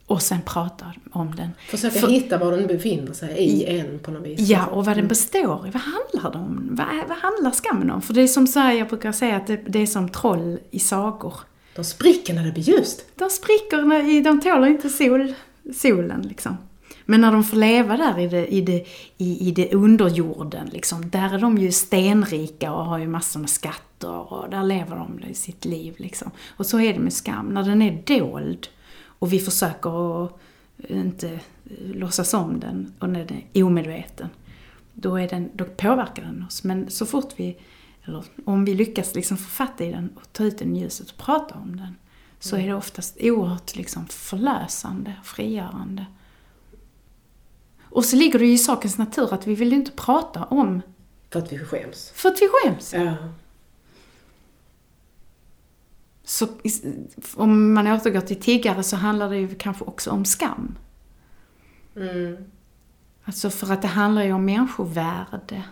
och 0.07 0.21
sen 0.21 0.41
prata 0.45 0.85
om 1.11 1.35
den. 1.35 1.49
Försöka 1.69 1.99
För- 1.99 2.07
hitta 2.07 2.37
var 2.37 2.51
den 2.51 2.67
befinner 2.67 3.13
sig 3.13 3.37
i 3.37 3.79
en 3.79 3.99
på 3.99 4.11
något 4.11 4.23
vis. 4.27 4.39
Ja, 4.39 4.65
och 4.65 4.85
vad 4.85 4.97
den 4.97 5.07
består 5.07 5.67
i. 5.67 5.71
Vad 5.71 5.81
handlar 5.81 6.31
det 6.31 6.45
om? 6.45 6.67
Vad, 6.71 6.87
vad 7.07 7.17
handlar 7.17 7.51
skammen 7.51 7.91
om? 7.91 8.01
För 8.01 8.13
det 8.13 8.21
är 8.21 8.27
som 8.27 8.47
så 8.47 8.59
här, 8.59 8.73
jag 8.73 8.87
brukar 8.87 9.11
säga 9.11 9.35
att 9.35 9.47
det, 9.47 9.55
det 9.67 9.79
är 9.79 9.85
som 9.87 10.09
troll 10.09 10.59
i 10.71 10.79
sagor. 10.79 11.33
De 11.75 11.83
spricker 11.85 12.33
när 12.33 12.43
det 12.45 12.51
blir 12.51 12.63
ljust. 12.63 13.05
De 13.15 13.29
spricker, 13.29 13.81
när, 13.81 14.09
i- 14.09 14.21
de 14.21 14.41
tåler 14.41 14.67
inte 14.67 14.89
sol, 14.89 15.33
solen 15.75 16.21
liksom. 16.21 16.57
Men 17.05 17.21
när 17.21 17.31
de 17.31 17.43
får 17.43 17.57
leva 17.57 17.97
där 17.97 18.19
i 18.19 18.27
det, 18.27 18.47
i 18.47 18.61
det, 18.61 18.85
i, 19.17 19.47
i 19.47 19.51
det 19.51 19.73
underjorden, 19.73 20.69
liksom, 20.71 21.09
där 21.09 21.33
är 21.33 21.39
de 21.39 21.57
ju 21.57 21.71
stenrika 21.71 22.73
och 22.73 22.85
har 22.85 22.97
ju 22.97 23.07
massor 23.07 23.39
med 23.39 23.49
skatter 23.49 24.33
och 24.33 24.49
där 24.49 24.63
lever 24.63 24.95
de 24.95 25.29
i 25.29 25.33
sitt 25.33 25.65
liv. 25.65 25.95
Liksom. 25.97 26.31
Och 26.57 26.65
så 26.65 26.79
är 26.79 26.93
det 26.93 26.99
med 26.99 27.13
skam. 27.13 27.49
När 27.49 27.63
den 27.63 27.81
är 27.81 28.01
dold 28.05 28.67
och 29.19 29.33
vi 29.33 29.39
försöker 29.39 30.25
att 30.25 30.39
inte 30.89 31.29
eh, 31.29 31.39
låtsas 31.93 32.33
om 32.33 32.59
den 32.59 32.93
och 32.99 33.09
när 33.09 33.25
den 33.25 33.41
är 33.53 33.63
omedveten, 33.63 34.29
då, 34.93 35.19
är 35.19 35.29
den, 35.29 35.49
då 35.53 35.65
påverkar 35.65 36.23
den 36.23 36.43
oss. 36.47 36.63
Men 36.63 36.89
så 36.89 37.05
fort 37.05 37.33
vi, 37.35 37.57
eller 38.03 38.23
om 38.45 38.65
vi 38.65 38.73
lyckas 38.73 39.15
liksom 39.15 39.37
få 39.37 39.49
fatt 39.49 39.81
i 39.81 39.91
den 39.91 40.09
och 40.15 40.33
ta 40.33 40.43
ut 40.43 40.57
den 40.57 40.75
i 40.75 40.79
ljuset 40.79 41.09
och 41.09 41.17
prata 41.17 41.55
om 41.55 41.77
den, 41.77 41.95
så 42.39 42.55
är 42.55 42.67
det 42.67 42.73
oftast 42.73 43.17
oerhört 43.19 43.75
liksom 43.75 44.07
förlösande, 44.07 45.13
frigörande. 45.23 46.05
Och 47.95 48.05
så 48.05 48.15
ligger 48.15 48.39
det 48.39 48.45
ju 48.45 48.53
i 48.53 48.57
sakens 48.57 48.97
natur 48.97 49.33
att 49.33 49.47
vi 49.47 49.55
vill 49.55 49.73
inte 49.73 49.91
prata 49.91 50.43
om, 50.43 50.81
För 51.31 51.39
att 51.39 51.51
vi 51.53 51.59
skäms. 51.59 52.11
för 52.15 52.29
att 52.29 52.41
vi 52.41 52.49
skäms. 52.51 52.93
Ja. 52.93 53.15
Så 56.23 56.47
om 57.35 57.73
man 57.73 57.87
återgår 57.87 58.21
till 58.21 58.41
tiggare 58.41 58.83
så 58.83 58.95
handlar 58.95 59.29
det 59.29 59.37
ju 59.37 59.55
kanske 59.55 59.83
också 59.83 60.11
om 60.11 60.25
skam. 60.25 60.77
Mm. 61.95 62.37
Alltså 63.23 63.49
för 63.49 63.73
att 63.73 63.81
det 63.81 63.87
handlar 63.87 64.23
ju 64.23 64.33
om 64.33 64.45
människovärde. 64.45 65.63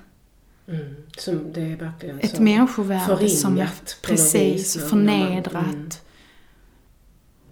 Mm. 0.68 0.96
Som 1.18 1.54
det 1.54 1.62
är 1.62 1.76
verkligen 1.78 2.20
Ett 2.20 2.36
så 2.36 2.42
människovärde 2.44 3.30
som 3.30 3.58
är 3.58 3.66
förringat 3.66 3.70
något 3.70 4.12
vis 4.12 4.32
precis 4.34 4.90
förnedrat. 4.90 5.54
man- 5.54 5.64
mm. 5.70 5.90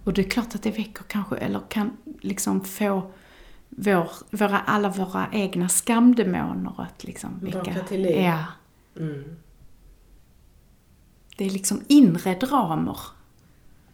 Och 0.04 0.12
det 0.12 0.22
är 0.26 0.30
klart 0.30 0.54
att 0.54 0.62
det 0.62 0.70
väcker 0.70 1.04
kanske, 1.08 1.36
eller 1.36 1.60
kan 1.68 1.96
liksom 2.20 2.64
få 2.64 3.10
vår, 3.76 4.10
våra, 4.30 4.58
alla 4.58 4.88
våra 4.88 5.28
egna 5.32 5.68
skamdemoner 5.68 6.74
att 6.80 7.04
liksom 7.04 7.38
väcka. 7.40 7.84
Till 7.88 8.02
liv. 8.02 8.20
Ja. 8.20 8.44
Mm. 8.96 9.36
Det 11.36 11.44
är 11.46 11.50
liksom 11.50 11.82
inre 11.88 12.34
dramer 12.34 12.98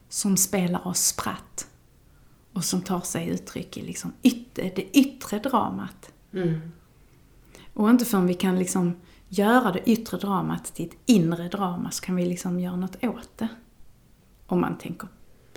som 0.08 0.37
spelar 0.37 0.87
oss 0.87 1.06
spratt. 1.06 1.66
Och 2.52 2.64
som 2.64 2.82
tar 2.82 3.00
sig 3.00 3.28
uttryck 3.28 3.76
i 3.76 3.82
liksom 3.82 4.12
ytter, 4.23 4.73
det 4.76 4.99
yttre 4.99 5.38
dramat. 5.38 6.12
Mm. 6.32 6.73
Och 7.75 7.90
inte 7.90 8.04
förrän 8.04 8.26
vi 8.26 8.35
kan 8.35 8.58
liksom 8.58 8.97
göra 9.28 9.73
det 9.73 9.90
yttre 9.90 10.18
dramat 10.18 10.64
till 10.64 10.87
ett 10.87 10.97
inre 11.06 11.49
drama 11.49 11.90
så 11.90 12.02
kan 12.02 12.16
vi 12.16 12.26
liksom 12.26 12.61
göra 12.61 12.76
något 12.76 13.04
åt 13.04 13.38
det. 13.38 13.49
Om 14.47 14.61
man 14.61 14.78
tänker 14.78 15.08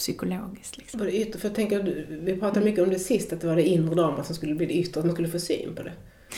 psykologiskt. 0.02 0.78
Liksom. 0.78 1.00
Var 1.00 1.08
det 1.08 1.18
yttre? 1.22 1.40
För 1.40 1.48
jag 1.48 1.56
tänker, 1.56 2.06
vi 2.22 2.38
pratade 2.40 2.66
mycket 2.66 2.84
om 2.84 2.90
det 2.90 3.00
sist, 3.00 3.34
att 3.34 3.42
det 3.42 3.48
var 3.48 3.56
det 3.56 3.64
inre 3.68 3.96
dramat 3.96 4.26
som 4.26 4.36
skulle 4.36 4.56
bli 4.56 4.66
det 4.66 4.74
yttre, 4.74 5.00
att 5.00 5.06
man 5.06 5.14
skulle 5.16 5.28
få 5.30 5.40
syn 5.40 5.76
på 5.76 5.84
det. 5.84 5.92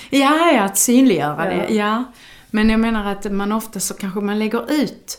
Ja, 0.10 0.52
ja, 0.52 0.64
att 0.64 0.78
synliggöra 0.78 1.54
Ja. 1.54 1.68
det. 1.68 1.74
Ja. 1.74 2.04
Men 2.52 2.70
jag 2.70 2.80
menar 2.80 3.12
att 3.12 3.32
man 3.32 3.52
ofta 3.52 3.80
så 3.80 3.94
kanske 3.94 4.20
man 4.20 4.40
lägger 4.40 4.72
ut 4.74 5.18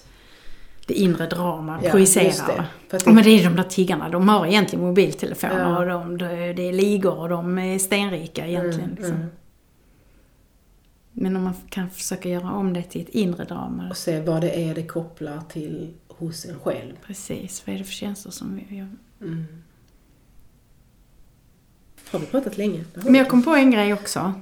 det 0.87 0.95
inre 0.95 1.27
drama, 1.27 1.81
Ja, 1.85 1.91
projicerar 1.91 2.57
det. 2.57 2.65
det. 2.91 3.13
Men 3.13 3.25
det 3.25 3.31
är 3.31 3.45
de 3.45 3.57
där 3.57 3.63
tiggarna, 3.63 4.09
de 4.09 4.29
har 4.29 4.47
egentligen 4.47 4.85
mobiltelefoner 4.85 5.61
Ja. 5.61 5.79
och 5.79 5.87
de, 5.87 6.19
det 6.57 6.63
är 6.69 6.73
ligor 6.73 7.19
och 7.19 7.29
de 7.29 7.59
är 7.59 7.79
stenrika 7.79 8.47
egentligen. 8.47 8.81
Mm, 8.91 8.95
liksom. 8.97 9.17
mm. 9.17 9.27
Men 11.13 11.37
om 11.37 11.43
man 11.45 11.55
kan 11.69 11.91
försöka 11.91 12.29
göra 12.29 12.51
om 12.53 12.73
det 12.73 12.83
till 12.83 13.01
ett 13.01 13.09
inre 13.09 13.45
drama. 13.45 13.89
Och 13.91 13.97
se 13.97 14.21
vad 14.21 14.41
det 14.41 14.51
är 14.71 14.75
det 14.75 14.83
kopplar 14.83 15.41
till 15.53 15.95
hos 16.19 16.45
en 16.45 16.59
själv. 16.61 16.93
Precis, 17.07 17.63
vad 17.67 17.75
är 17.75 17.79
det 17.79 17.85
för 17.85 17.93
känslor 17.93 18.33
som 18.33 18.57
vi... 18.57 18.77
Jag... 18.79 18.89
Mm. 19.29 19.45
Har 22.11 22.19
vi 22.19 22.27
pratat 22.27 22.57
länge? 22.59 22.85
Men 22.95 23.15
jag 23.15 23.29
kom 23.29 23.43
på 23.43 23.51
en 23.55 23.71
grej 23.71 23.93
också. 23.95 24.33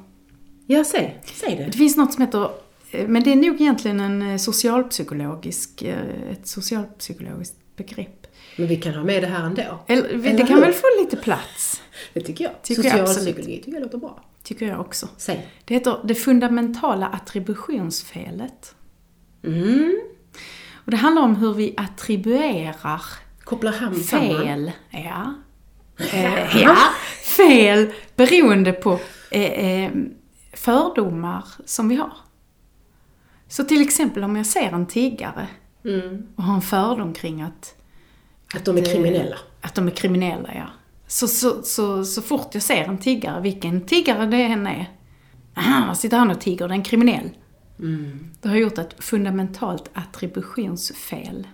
Ja, 0.67 0.85
säg. 0.85 1.21
Säg 1.25 1.57
det. 1.57 1.65
Det 1.65 1.73
finns 1.79 1.97
något 1.97 2.13
som 2.13 2.23
heter, 2.25 2.51
eh, 2.91 3.09
men 3.09 3.23
det 3.23 3.33
är 3.33 3.37
nog 3.37 3.61
egentligen 3.61 4.01
en 4.01 4.23
eh, 4.23 4.37
socialpsykologisk, 4.37 5.83
eh, 5.83 6.31
ett 6.31 6.47
socialpsykologiskt 6.47 7.57
begrepp. 7.77 8.27
Men 8.57 8.67
vi 8.67 8.77
kan 8.77 8.95
ha 8.95 9.05
med 9.05 9.23
det 9.23 9.27
här 9.27 9.47
ändå. 9.47 9.85
Eller, 9.87 10.05
Eller 10.09 10.33
det 10.37 10.47
kan 10.47 10.57
hur? 10.57 10.61
väl 10.61 10.73
få 10.73 10.87
lite 11.01 11.17
plats, 11.17 11.83
Det 12.13 12.21
tycker 12.21 12.45
jag. 12.45 12.63
Tycker 12.63 12.83
jag 12.85 13.09
Socialpsykologi 13.09 13.57
tycker 13.57 13.73
jag 13.73 13.83
låter 13.83 13.99
bra. 13.99 14.25
tycker 14.43 14.67
jag 14.67 14.81
också. 14.81 15.09
Säg. 15.17 15.49
Det 15.65 15.75
heter 15.75 15.99
det 16.05 16.15
fundamentala 16.15 17.07
attributionsfelet. 17.09 18.75
Mm. 19.45 20.01
Och 20.85 20.91
det 20.91 20.97
handlar 20.97 21.23
om 21.23 21.37
hur 21.37 21.55
vi 21.55 21.75
attribuerar 21.77 23.03
Kopplar 23.45 23.73
samman. 23.73 23.95
fel, 24.03 24.73
ja. 24.91 25.35
Eh, 26.13 26.57
ja, 26.63 26.77
fel 27.37 27.93
beroende 28.17 28.73
på 28.73 28.99
eh, 29.31 29.43
eh, 29.43 29.91
fördomar 30.53 31.45
som 31.65 31.89
vi 31.89 31.95
har. 31.97 32.13
Så 33.49 33.65
till 33.65 33.83
exempel 33.83 34.25
om 34.25 34.37
jag 34.37 34.47
ser 34.47 34.73
en 34.73 34.87
tiggare 34.87 35.47
Mm. 35.85 36.27
och 36.37 36.43
har 36.45 36.55
en 36.55 36.63
fördom 36.63 37.13
kring 37.15 37.43
att, 37.43 37.75
Att 38.55 38.65
de 38.65 38.77
är 38.77 38.81
eh, 38.89 38.93
kriminella. 38.93 39.37
att 39.61 39.75
de 39.75 39.87
är 39.87 39.91
kriminella, 39.91 40.51
ja. 40.55 40.67
Så, 41.07 41.29
så, 41.29 41.63
så, 41.63 42.05
så 42.05 42.23
fort 42.23 42.49
jag 42.53 42.63
ser 42.63 42.85
en 42.85 42.99
tiggare, 42.99 43.41
vilken 43.41 43.87
tiggare 43.87 44.27
det 44.27 44.43
än 44.43 44.67
är, 44.67 44.91
Aha, 45.57 45.95
sitter 45.95 46.17
han 46.17 46.31
och 46.31 46.41
tigger, 46.41 46.69
det 46.69 46.75
är 46.75 46.77
en 46.77 46.83
kriminell. 46.83 47.31
Mm. 47.83 48.31
Det 48.41 48.49
har 48.49 48.57
gjort 48.57 48.79
ett 48.79 48.95
fundamentalt 48.99 49.91
attributionsfel. 49.93 51.47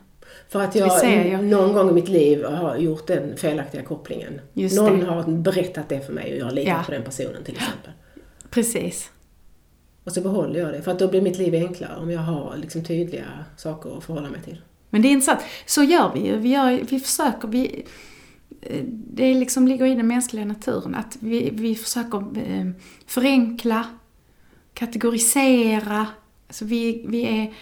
För 0.48 0.60
att 0.60 0.74
jag 0.74 1.04
ju. 1.26 1.42
någon 1.42 1.72
gång 1.72 1.90
i 1.90 1.92
mitt 1.92 2.08
liv 2.08 2.44
har 2.44 2.76
gjort 2.76 3.06
den 3.06 3.36
felaktiga 3.36 3.82
kopplingen. 3.82 4.40
Just 4.52 4.76
någon 4.76 5.00
det. 5.00 5.06
har 5.06 5.22
berättat 5.22 5.88
det 5.88 6.06
för 6.06 6.12
mig 6.12 6.32
och 6.32 6.48
jag 6.48 6.54
litar 6.54 6.70
Ja. 6.70 6.82
på 6.86 6.92
den 6.92 7.02
personen 7.02 7.44
till 7.44 7.54
exempel. 7.56 7.92
Precis. 8.50 9.10
Och 10.04 10.12
så 10.12 10.20
behåller 10.20 10.60
jag 10.60 10.72
det, 10.72 10.82
för 10.82 10.90
att 10.90 10.98
då 10.98 11.08
blir 11.08 11.20
mitt 11.22 11.38
liv 11.38 11.54
enklare 11.54 11.96
om 11.96 12.10
jag 12.10 12.20
har 12.20 12.56
liksom 12.56 12.84
tydliga 12.84 13.24
saker 13.56 13.98
att 13.98 14.04
förhålla 14.04 14.30
mig 14.30 14.42
till. 14.42 14.60
Men 14.90 15.02
det 15.02 15.08
är 15.08 15.10
intressant. 15.10 15.40
Så 15.66 15.82
gör 15.82 16.12
vi 16.14 16.26
ju. 16.26 16.36
Vi, 16.36 16.48
gör, 16.48 16.80
vi 16.90 17.00
försöker, 17.00 17.48
vi, 17.48 17.84
eh, 18.60 18.84
det 18.90 19.34
liksom 19.34 19.68
ligger 19.68 19.86
i 19.86 19.94
den 19.94 20.06
mänskliga 20.06 20.44
naturen 20.44 20.94
att 20.94 21.16
vi, 21.20 21.50
vi 21.52 21.74
försöker 21.74 22.18
eh, 22.18 22.70
förenkla, 23.06 23.86
kategorisera. 24.74 26.06
Alltså 26.48 26.64
vi, 26.64 27.04
vi 27.08 27.22
är, 27.22 27.52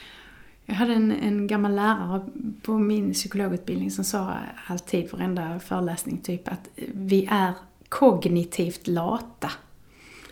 jag 0.66 0.74
hade 0.74 0.92
en, 0.92 1.12
en 1.12 1.46
gammal 1.46 1.74
lärare 1.74 2.26
på 2.62 2.78
min 2.78 3.12
psykologutbildning 3.12 3.90
som 3.90 4.04
sa 4.04 4.34
alltid 4.66 5.12
varenda 5.12 5.60
föreläsning 5.60 6.18
typ 6.18 6.48
att 6.48 6.68
vi 6.94 7.28
är 7.30 7.52
kognitivt 7.88 8.86
lata. 8.86 9.50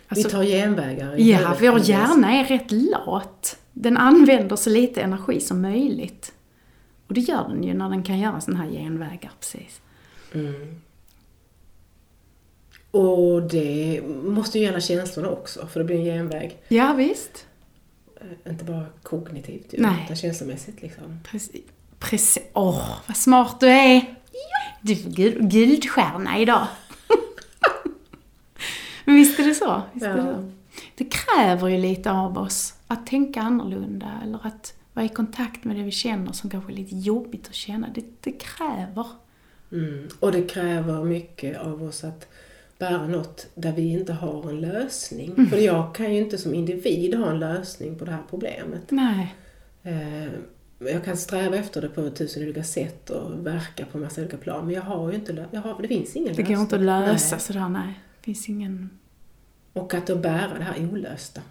Alltså, 0.07 0.27
vi 0.27 0.31
tar 0.31 0.43
genvägar. 0.43 1.19
i 1.19 1.31
Ja, 1.31 1.55
vår 1.61 1.79
hjärna 1.79 2.31
är 2.31 2.45
rätt 2.45 2.71
lat. 2.71 3.57
Den 3.73 3.97
använder 3.97 4.55
så 4.55 4.69
lite 4.69 5.01
energi 5.01 5.39
som 5.39 5.61
möjligt. 5.61 6.33
Och 7.07 7.13
det 7.13 7.21
gör 7.21 7.47
den 7.49 7.63
ju 7.63 7.73
när 7.73 7.89
den 7.89 8.03
kan 8.03 8.19
göra 8.19 8.41
sådana 8.41 8.63
här 8.63 8.71
genvägar, 8.71 9.31
precis. 9.39 9.81
Mm. 10.33 10.81
Och 12.91 13.41
det 13.41 14.01
måste 14.23 14.59
ju 14.59 14.65
gälla 14.65 14.79
känslorna 14.79 15.29
också, 15.29 15.67
för 15.67 15.79
det 15.79 15.83
blir 15.83 15.95
en 15.95 16.03
genväg. 16.05 16.57
Ja, 16.67 16.93
visst. 16.93 17.47
Eh, 18.43 18.51
Inte 18.51 18.63
bara 18.65 18.85
kognitivt, 19.03 19.73
ju, 19.73 19.81
Nej. 19.81 20.01
utan 20.05 20.15
känslomässigt 20.15 20.81
liksom. 20.81 21.19
Precis. 21.23 21.61
Precis. 21.99 22.43
Åh, 22.53 22.97
vad 23.07 23.17
smart 23.17 23.59
du 23.59 23.67
är! 23.67 24.15
Du 24.81 24.95
får 24.95 25.09
guld, 25.09 25.51
guldstjärna 25.51 26.39
idag. 26.39 26.67
Men 29.05 29.15
visst 29.15 29.39
är 29.39 29.43
det 29.47 29.55
så? 29.55 29.81
Visst 29.93 30.05
är 30.05 30.15
det, 30.17 30.21
Ja. 30.21 30.33
så? 30.35 30.51
det 30.95 31.05
kräver 31.13 31.67
ju 31.67 31.77
lite 31.77 32.11
av 32.11 32.37
oss 32.37 32.73
att 32.87 33.07
tänka 33.07 33.41
annorlunda 33.41 34.11
eller 34.23 34.39
att 34.47 34.73
vara 34.93 35.05
i 35.05 35.09
kontakt 35.09 35.63
med 35.63 35.75
det 35.75 35.83
vi 35.83 35.91
känner 35.91 36.31
som 36.31 36.49
kanske 36.49 36.71
är 36.71 36.75
lite 36.75 36.95
jobbigt 36.95 37.47
att 37.47 37.55
känna. 37.55 37.87
Det, 37.95 38.03
det 38.21 38.31
kräver. 38.31 39.07
Mm. 39.71 40.07
Och 40.19 40.31
det 40.31 40.41
kräver 40.49 41.03
mycket 41.03 41.57
av 41.61 41.83
oss 41.83 42.03
att 42.03 42.27
bära 42.79 43.07
något 43.07 43.47
där 43.55 43.71
vi 43.71 43.81
inte 43.91 44.13
har 44.13 44.49
en 44.49 44.61
lösning. 44.61 45.31
Mm. 45.37 45.49
För 45.49 45.57
jag 45.57 45.95
kan 45.95 46.13
ju 46.15 46.21
inte 46.21 46.37
som 46.37 46.53
individ 46.53 47.15
ha 47.15 47.29
en 47.31 47.39
lösning 47.39 47.99
på 47.99 48.05
det 48.05 48.11
här 48.11 48.23
problemet. 48.29 48.91
Nej. 48.91 49.35
Eh, 49.83 50.29
Jag 50.79 51.05
kan 51.05 51.17
sträva 51.17 51.55
efter 51.55 51.81
det 51.81 51.89
på 51.89 52.09
tusen 52.09 52.43
olika 52.43 52.63
sätt 52.63 53.09
och 53.09 53.45
verka 53.47 53.85
på 53.85 53.97
massa 53.97 54.21
olika 54.21 54.37
plan. 54.37 54.65
Men 54.65 54.75
jag 54.75 54.81
har 54.81 55.09
ju 55.09 55.15
inte, 55.15 55.45
jag 55.51 55.61
har, 55.61 55.81
det 55.81 55.87
finns 55.87 56.15
ingen 56.15 56.27
Det 56.27 56.37
lösning. 56.41 56.55
går 56.55 56.61
inte 56.63 56.75
att 56.75 56.81
lösa 56.81 57.35
Nej. 57.35 57.41
sådär, 57.45 57.69
nej. 57.69 57.99
Det 58.19 58.23
finns 58.25 58.49
ingen 58.49 58.89
Och 59.73 59.93
att 59.93 60.07
då 60.07 60.15
bära 60.15 60.57
det 60.57 60.63
här 60.63 60.89
olösta. 60.91 61.41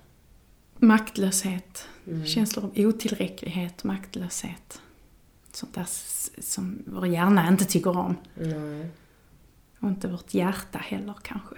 maktlöshet. 0.78 1.88
Mm. 2.06 2.26
Känslor 2.26 2.64
av 2.64 2.70
otillräcklighet, 2.76 3.84
maktlöshet. 3.84 4.80
Sånt 5.52 5.74
där 5.74 5.86
som 6.42 6.82
vår 6.86 7.06
hjärna 7.06 7.48
inte 7.48 7.64
tycker 7.64 7.98
om. 7.98 8.16
Nej. 8.34 8.86
Och 9.84 9.90
inte 9.90 10.08
vårt 10.08 10.34
hjärta 10.34 10.78
heller 10.78 11.14
kanske. 11.22 11.54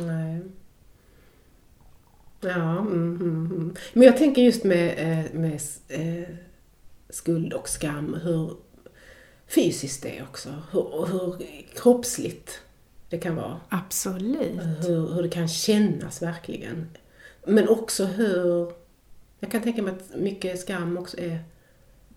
Nej. 0.00 0.42
Ja, 2.40 2.78
mm, 2.78 3.16
mm, 3.16 3.46
mm. 3.46 3.74
Men 3.92 4.02
jag 4.02 4.16
tänker 4.16 4.42
just 4.42 4.64
med, 4.64 4.94
eh, 4.98 5.32
med 5.32 5.60
eh, 5.88 6.28
skuld 7.08 7.52
och 7.52 7.68
skam, 7.68 8.14
hur 8.22 8.56
fysiskt 9.46 10.02
det 10.02 10.18
är 10.18 10.22
också. 10.22 10.54
Hur, 10.72 11.06
hur 11.06 11.46
kroppsligt 11.76 12.60
det 13.08 13.18
kan 13.18 13.36
vara. 13.36 13.60
Absolut. 13.68 14.60
Hur, 14.62 15.14
hur 15.14 15.22
det 15.22 15.28
kan 15.28 15.48
kännas 15.48 16.22
verkligen. 16.22 16.88
Men 17.46 17.68
också 17.68 18.04
hur... 18.04 18.72
Jag 19.40 19.50
kan 19.50 19.62
tänka 19.62 19.82
mig 19.82 19.94
att 19.94 20.20
mycket 20.20 20.60
skam 20.60 20.98
också 20.98 21.18
är 21.18 21.44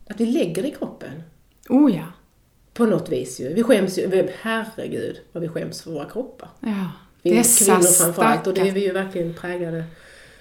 att 0.07 0.19
vi 0.21 0.25
lägger 0.25 0.65
i 0.65 0.71
kroppen. 0.71 1.23
Oh 1.69 1.95
ja. 1.95 2.05
På 2.73 2.85
något 2.85 3.09
vis 3.09 3.39
ju. 3.39 3.53
Vi 3.53 3.63
skäms 3.63 3.97
ju, 3.97 4.29
herregud 4.41 5.21
vad 5.31 5.43
vi 5.43 5.49
skäms 5.49 5.81
för 5.81 5.91
våra 5.91 6.09
kroppar. 6.09 6.49
Ja. 6.59 6.91
Vi 7.21 7.33
Dessa 7.33 7.65
kvinnor 7.65 7.91
framförallt 7.91 8.47
och 8.47 8.53
det 8.53 8.61
är 8.61 8.71
vi 8.71 8.85
ju 8.85 8.91
verkligen 8.91 9.33
präglade 9.33 9.83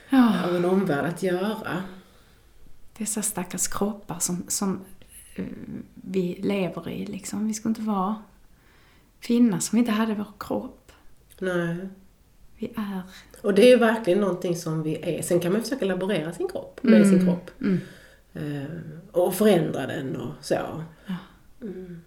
Ja. 0.09 0.45
av 0.45 0.57
en 0.57 0.65
omvärld 0.65 1.05
att 1.05 1.23
göra. 1.23 1.83
Dessa 2.99 3.23
stackars 3.23 3.69
kroppar 3.69 4.19
som, 4.19 4.45
som 4.49 4.81
eh, 5.37 5.45
vi 5.95 6.35
lever 6.43 6.89
i 6.89 7.07
liksom. 7.07 7.47
Vi 7.47 7.55
skulle 7.55 7.71
inte 7.71 7.83
vara 7.83 8.23
finnas 9.21 9.73
om 9.73 9.77
vi 9.77 9.81
inte 9.81 9.93
hade 9.93 10.15
vår 10.15 10.33
kropp. 10.39 10.93
Nej. 11.39 11.77
Vi 12.57 12.73
är... 12.77 13.03
Och 13.43 13.55
det 13.55 13.63
är 13.63 13.69
ju 13.69 13.77
verkligen 13.77 14.21
någonting 14.21 14.57
som 14.57 14.83
vi 14.83 15.17
är. 15.17 15.23
Sen 15.23 15.41
kan 15.41 15.53
man 15.53 15.63
försöka 15.63 15.85
laborera 15.85 16.33
sin 16.33 16.49
kropp, 16.49 16.81
med 16.83 17.07
sin 17.07 17.25
kropp. 17.27 17.51
Mm. 17.61 17.81
Eh, 18.33 18.71
och 19.13 19.35
förändra 19.35 19.87
den 19.87 20.17
och 20.17 20.33
så. 20.41 20.55
Ja. 21.07 21.17
Mm. 21.63 22.01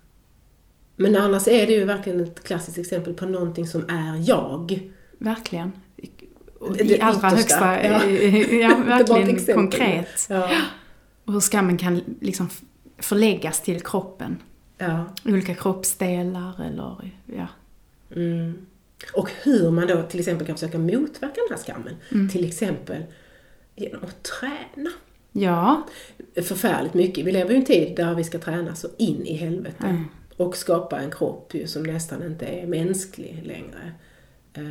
Men 0.95 1.15
annars 1.15 1.47
är 1.47 1.67
det 1.67 1.73
ju 1.73 1.85
verkligen 1.85 2.19
ett 2.23 2.43
klassiskt 2.43 2.77
exempel 2.77 3.13
på 3.13 3.25
någonting 3.25 3.67
som 3.67 3.89
är 3.89 4.29
jag. 4.29 4.89
Verkligen. 5.17 5.71
Och 6.59 6.77
Det 6.77 6.83
I 6.83 7.01
allra 7.01 7.31
yttersta, 7.31 7.55
högsta... 7.65 7.83
ja. 7.83 8.03
Ja, 8.69 8.75
verkligen 8.85 9.55
konkret. 9.55 10.27
Ja. 10.29 10.49
Och 11.25 11.33
hur 11.33 11.39
skammen 11.39 11.77
kan 11.77 12.01
liksom 12.21 12.49
förläggas 12.97 13.61
till 13.61 13.81
kroppen. 13.81 14.37
ja. 14.77 15.05
Olika 15.25 15.55
kroppsdelar 15.55 16.61
eller 16.65 17.11
ja. 17.25 17.47
Mm. 18.15 18.65
Och 19.13 19.29
hur 19.43 19.71
man 19.71 19.87
då 19.87 20.03
till 20.03 20.19
exempel 20.19 20.47
kan 20.47 20.55
försöka 20.55 20.77
motverka 20.77 21.41
den 21.49 21.57
här 21.57 21.57
skammen. 21.65 21.95
Mm. 22.11 22.29
Till 22.29 22.47
exempel 22.47 23.03
genom 23.75 24.03
att 24.03 24.23
träna. 24.23 24.89
Ja, 25.31 25.87
Förfärligt 26.35 26.93
mycket. 26.93 27.25
Vi 27.25 27.31
lever 27.31 27.49
ju 27.49 27.55
i 27.55 27.59
en 27.59 27.65
tid 27.65 27.95
där 27.95 28.15
vi 28.15 28.23
ska 28.23 28.39
träna 28.39 28.75
så 28.75 28.87
in 28.97 29.25
i 29.25 29.35
helvete. 29.35 29.83
Mm. 29.83 30.05
Och 30.37 30.57
skapa 30.57 30.99
en 30.99 31.11
kropp 31.11 31.53
ju 31.53 31.67
som 31.67 31.83
nästan 31.83 32.23
inte 32.23 32.45
är 32.45 32.67
mänsklig 32.67 33.41
längre. 33.43 33.91
Eh, 34.53 34.63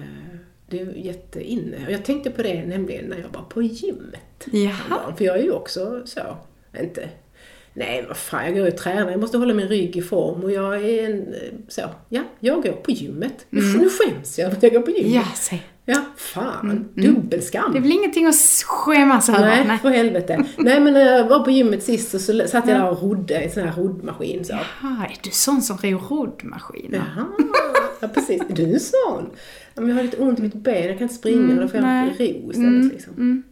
Det 0.69 0.81
är 0.81 0.85
ju 0.85 1.03
jätteinne. 1.03 1.87
Och 1.87 1.93
jag 1.93 2.05
tänkte 2.05 2.31
på 2.31 2.43
det 2.43 2.65
nämligen 2.67 3.05
när 3.05 3.19
jag 3.19 3.29
var 3.29 3.43
på 3.43 3.63
gymmet. 3.63 4.47
Jaha. 4.53 5.15
För 5.17 5.25
jag 5.25 5.39
är 5.39 5.43
ju 5.43 5.51
också 5.53 6.03
så, 6.05 6.37
inte 6.81 7.09
Nej, 7.75 8.05
vad 8.09 8.17
fan, 8.17 8.45
jag 8.45 8.55
går 8.55 8.67
och 8.69 8.77
tränar, 8.77 9.11
jag 9.11 9.21
måste 9.21 9.39
hålla 9.39 9.55
min 9.55 9.69
rygg 9.69 9.97
i 9.97 10.03
form 10.03 10.45
och 10.45 10.53
jag 10.53 10.85
är 10.85 11.05
en, 11.05 11.35
eh, 11.35 11.53
så, 11.69 11.83
ja, 12.09 12.23
jag 12.41 12.63
går 12.63 12.73
på 12.73 12.91
gymmet. 12.91 13.47
Nu 13.51 13.61
Nu 13.61 13.89
skäms 13.91 14.39
jag 14.39 14.51
för 14.51 14.57
att 14.57 14.63
jag 14.63 14.73
går 14.73 14.81
på 14.81 14.91
gymmet. 14.91 15.13
Mm. 15.13 15.23
ja. 15.51 15.59
Ja, 15.85 16.05
fan, 16.17 16.89
dubbelskam. 16.95 17.73
Det 17.73 17.79
är 17.79 17.83
väl 17.83 17.93
ingenting 17.93 18.27
att 18.27 18.35
skämmas 18.65 19.29
över? 19.29 19.41
Nej, 19.41 19.65
Nej. 19.67 19.79
för 19.79 19.91
helvete. 19.91 20.45
Nej, 20.59 20.81
men 20.81 20.93
när 20.93 21.19
jag 21.19 21.29
var 21.29 21.45
på 21.45 21.51
gymmet 21.51 21.83
sist 21.83 22.11
så 22.11 22.19
så 22.19 22.49
satt 22.49 22.69
jag 22.69 22.81
där 22.81 22.91
och 22.91 23.03
rodde 23.03 23.41
i 23.41 23.45
en 23.45 23.51
sån 23.51 23.63
här 23.63 23.73
roddmaskin. 23.77 24.45
Så. 24.45 24.53
Jaha, 24.53 25.07
är 25.07 25.19
du 25.23 25.31
sån 25.31 25.63
som 25.63 25.79
ror 25.79 25.99
roddmaskiner? 26.09 27.05
Jaha, 27.17 27.27
ja 28.01 28.09
precis. 28.09 28.43
Är 28.49 28.55
du 28.55 28.79
sån? 28.79 29.31
Ja, 29.75 29.81
men 29.81 29.89
jag 29.89 29.97
har 29.97 30.03
lite 30.03 30.17
ont 30.17 30.39
i 30.39 30.43
mitt 30.43 30.55
ben, 30.55 30.87
jag 30.87 30.99
kan 30.99 31.03
inte 31.03 31.15
springa, 31.15 31.63
då 31.63 31.69
får 31.69 31.77
jag 31.77 31.85
nej. 31.85 32.09
ro 32.19 32.51
istället. 32.51 32.93
Liksom. 32.93 33.43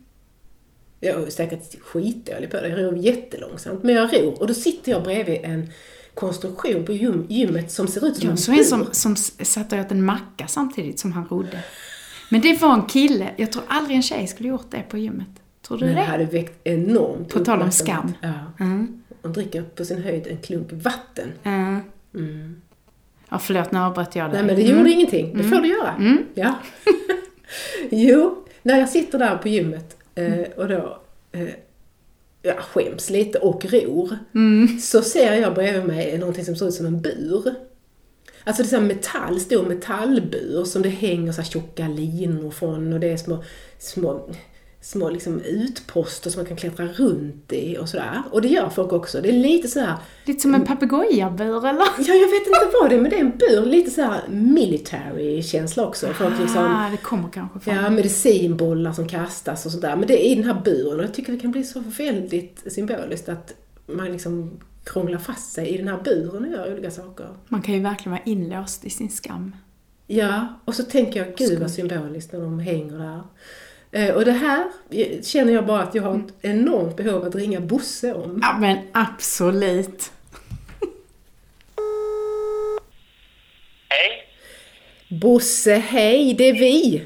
Jag 1.00 1.22
är 1.22 1.30
säkert 1.30 1.80
skitdålig 1.80 2.50
på 2.50 2.56
det, 2.56 2.68
jag 2.68 2.78
ror 2.78 2.96
jättelångsamt. 2.96 3.82
Men 3.82 3.94
jag 3.94 4.14
ror 4.14 4.40
och 4.40 4.46
då 4.46 4.54
sitter 4.54 4.92
jag 4.92 5.02
bredvid 5.02 5.40
en 5.42 5.70
konstruktion 6.14 6.84
på 6.84 6.92
gym, 6.92 7.26
gymmet 7.28 7.72
som 7.72 7.86
ser 7.86 8.06
ut 8.06 8.16
som 8.16 8.24
Jag 8.24 8.30
en 8.30 8.38
såg 8.38 8.58
en 8.58 8.64
som, 8.64 8.86
som 8.92 9.16
satt 9.16 9.72
och 9.72 9.78
åt 9.78 9.90
en 9.90 10.04
macka 10.04 10.46
samtidigt 10.46 10.98
som 10.98 11.12
han 11.12 11.26
rodde. 11.30 11.58
Men 12.30 12.40
det 12.40 12.60
var 12.62 12.74
en 12.74 12.82
kille. 12.86 13.30
Jag 13.36 13.52
tror 13.52 13.62
aldrig 13.68 13.96
en 13.96 14.02
tjej 14.02 14.26
skulle 14.26 14.48
gjort 14.48 14.70
det 14.70 14.82
på 14.88 14.98
gymmet. 14.98 15.28
Tror 15.68 15.78
du 15.78 15.84
Men 15.86 15.94
det 15.94 16.02
hade 16.02 16.24
väckt 16.24 16.60
enormt 16.64 17.28
På 17.28 17.44
tal 17.44 17.62
om 17.62 17.70
skam. 17.70 18.12
Ja. 18.20 18.32
Mm. 18.60 19.02
Hon 19.22 19.32
dricker 19.32 19.62
på 19.62 19.84
sin 19.84 20.02
höjd 20.02 20.26
en 20.26 20.36
klunk 20.38 20.68
vatten. 20.72 21.28
Uh. 21.46 21.78
Mm. 22.14 22.60
Ja, 23.28 23.38
förlåt, 23.38 23.72
nu 23.72 23.78
avbröt 23.78 24.16
jag 24.16 24.30
dig. 24.30 24.32
Nej 24.32 24.46
men 24.46 24.56
det 24.56 24.62
gjorde 24.62 24.90
ingenting, 24.90 25.36
det 25.38 25.44
får 25.44 25.56
du 25.56 25.68
göra. 25.68 25.94
Mm. 25.98 26.24
Ja. 26.34 26.54
jo, 27.90 28.44
när 28.62 28.78
jag 28.78 28.88
sitter 28.88 29.18
där 29.18 29.36
på 29.36 29.48
gymmet 29.48 29.96
eh, 30.14 30.40
och 30.56 30.68
då 30.68 30.98
eh, 31.32 31.48
jag 32.42 32.58
skäms 32.58 33.10
lite 33.10 33.38
och 33.38 33.64
ror, 33.64 34.18
Mm. 34.34 34.78
så 34.78 35.02
ser 35.02 35.34
jag 35.34 35.54
bredvid 35.54 35.84
mig 35.84 36.18
någonting 36.18 36.44
som 36.44 36.56
ser 36.56 36.68
ut 36.68 36.74
som 36.74 36.86
en 36.86 37.00
bur. 37.00 37.54
Alltså 38.44 38.62
det 38.62 38.66
är 38.66 38.70
så 38.70 38.76
här 38.76 38.82
metall, 38.86 39.40
stor 39.40 39.66
metallbur 39.66 40.64
som 40.64 40.82
det 40.82 40.88
hänger 40.88 41.32
så 41.32 41.40
här 41.40 41.48
tjocka 41.48 41.88
linor 41.88 42.50
från 42.50 42.92
och 42.92 43.00
det 43.00 43.08
är 43.12 43.16
små, 43.16 43.44
små 43.78 44.30
små 44.82 45.10
liksom 45.10 45.40
utposter 45.40 46.30
som 46.30 46.38
man 46.38 46.46
kan 46.46 46.56
klättra 46.56 46.86
runt 46.86 47.52
i 47.52 47.78
och 47.78 47.88
sådär. 47.88 48.22
Och 48.30 48.42
det 48.42 48.48
gör 48.48 48.68
folk 48.68 48.92
också. 48.92 49.20
Det 49.20 49.28
är 49.28 49.32
lite 49.32 49.68
sådär, 49.68 49.94
Lite 50.24 50.40
som 50.40 50.54
en 50.54 50.64
papegojabur 50.66 51.66
eller? 51.66 51.84
ja 51.98 52.14
jag 52.14 52.28
vet 52.28 52.46
inte 52.46 52.70
vad 52.80 52.90
det 52.90 52.96
är 52.96 53.00
men 53.00 53.10
det 53.10 53.16
är 53.16 53.20
en 53.20 53.38
bur, 53.38 53.66
lite 53.70 53.90
såhär 53.90 54.20
military 54.28 55.42
känsla 55.42 55.86
också. 55.86 56.06
Folk 56.06 56.38
liksom, 56.40 56.66
Ah, 56.66 56.90
det 56.90 56.96
kommer 56.96 57.28
kanske 57.28 57.60
från... 57.60 57.74
ja 57.74 57.90
medicinbollar 57.90 58.92
som 58.92 59.08
kastas 59.08 59.66
och 59.66 59.72
sådär. 59.72 59.96
Men 59.96 60.08
det 60.08 60.26
är 60.26 60.32
i 60.32 60.34
den 60.34 60.44
här 60.44 60.62
buren 60.64 60.98
och 60.98 61.04
jag 61.04 61.14
tycker 61.14 61.32
det 61.32 61.38
kan 61.38 61.52
bli 61.52 61.64
så 61.64 61.80
väldigt 61.98 62.72
symboliskt 62.72 63.28
att 63.28 63.54
man 63.86 64.12
liksom 64.12 64.60
krånglar 64.92 65.18
fast 65.18 65.52
sig 65.52 65.68
i 65.68 65.76
den 65.78 65.88
här 65.88 65.96
buren 66.04 66.44
och 66.44 66.50
gör 66.50 66.72
olika 66.72 66.90
saker. 66.90 67.26
Man 67.48 67.62
kan 67.62 67.74
ju 67.74 67.80
verkligen 67.80 68.10
vara 68.12 68.22
inlåst 68.26 68.84
i 68.84 68.90
sin 68.90 69.10
skam. 69.10 69.56
Ja, 70.06 70.46
och 70.64 70.74
så 70.74 70.82
tänker 70.82 71.24
jag, 71.24 71.36
gud 71.36 71.58
vad 71.58 71.70
symboliskt 71.70 72.32
när 72.32 72.40
de 72.40 72.58
hänger 72.58 72.98
där. 72.98 73.22
Eh, 73.92 74.14
Och 74.14 74.24
det 74.24 74.32
här 74.32 74.64
känner 75.22 75.52
jag 75.52 75.66
bara 75.66 75.82
att 75.82 75.94
jag 75.94 76.02
har 76.02 76.14
ett 76.16 76.34
enormt 76.44 76.96
behov 76.96 77.24
att 77.24 77.34
ringa 77.34 77.60
Bosse 77.60 78.14
om. 78.14 78.38
Ja 78.42 78.56
men 78.60 78.78
absolut. 78.92 80.12
Hej, 83.88 84.26
Bosse, 85.20 85.74
hej, 85.74 86.34
det 86.34 86.48
är 86.48 86.52
vi! 86.54 86.96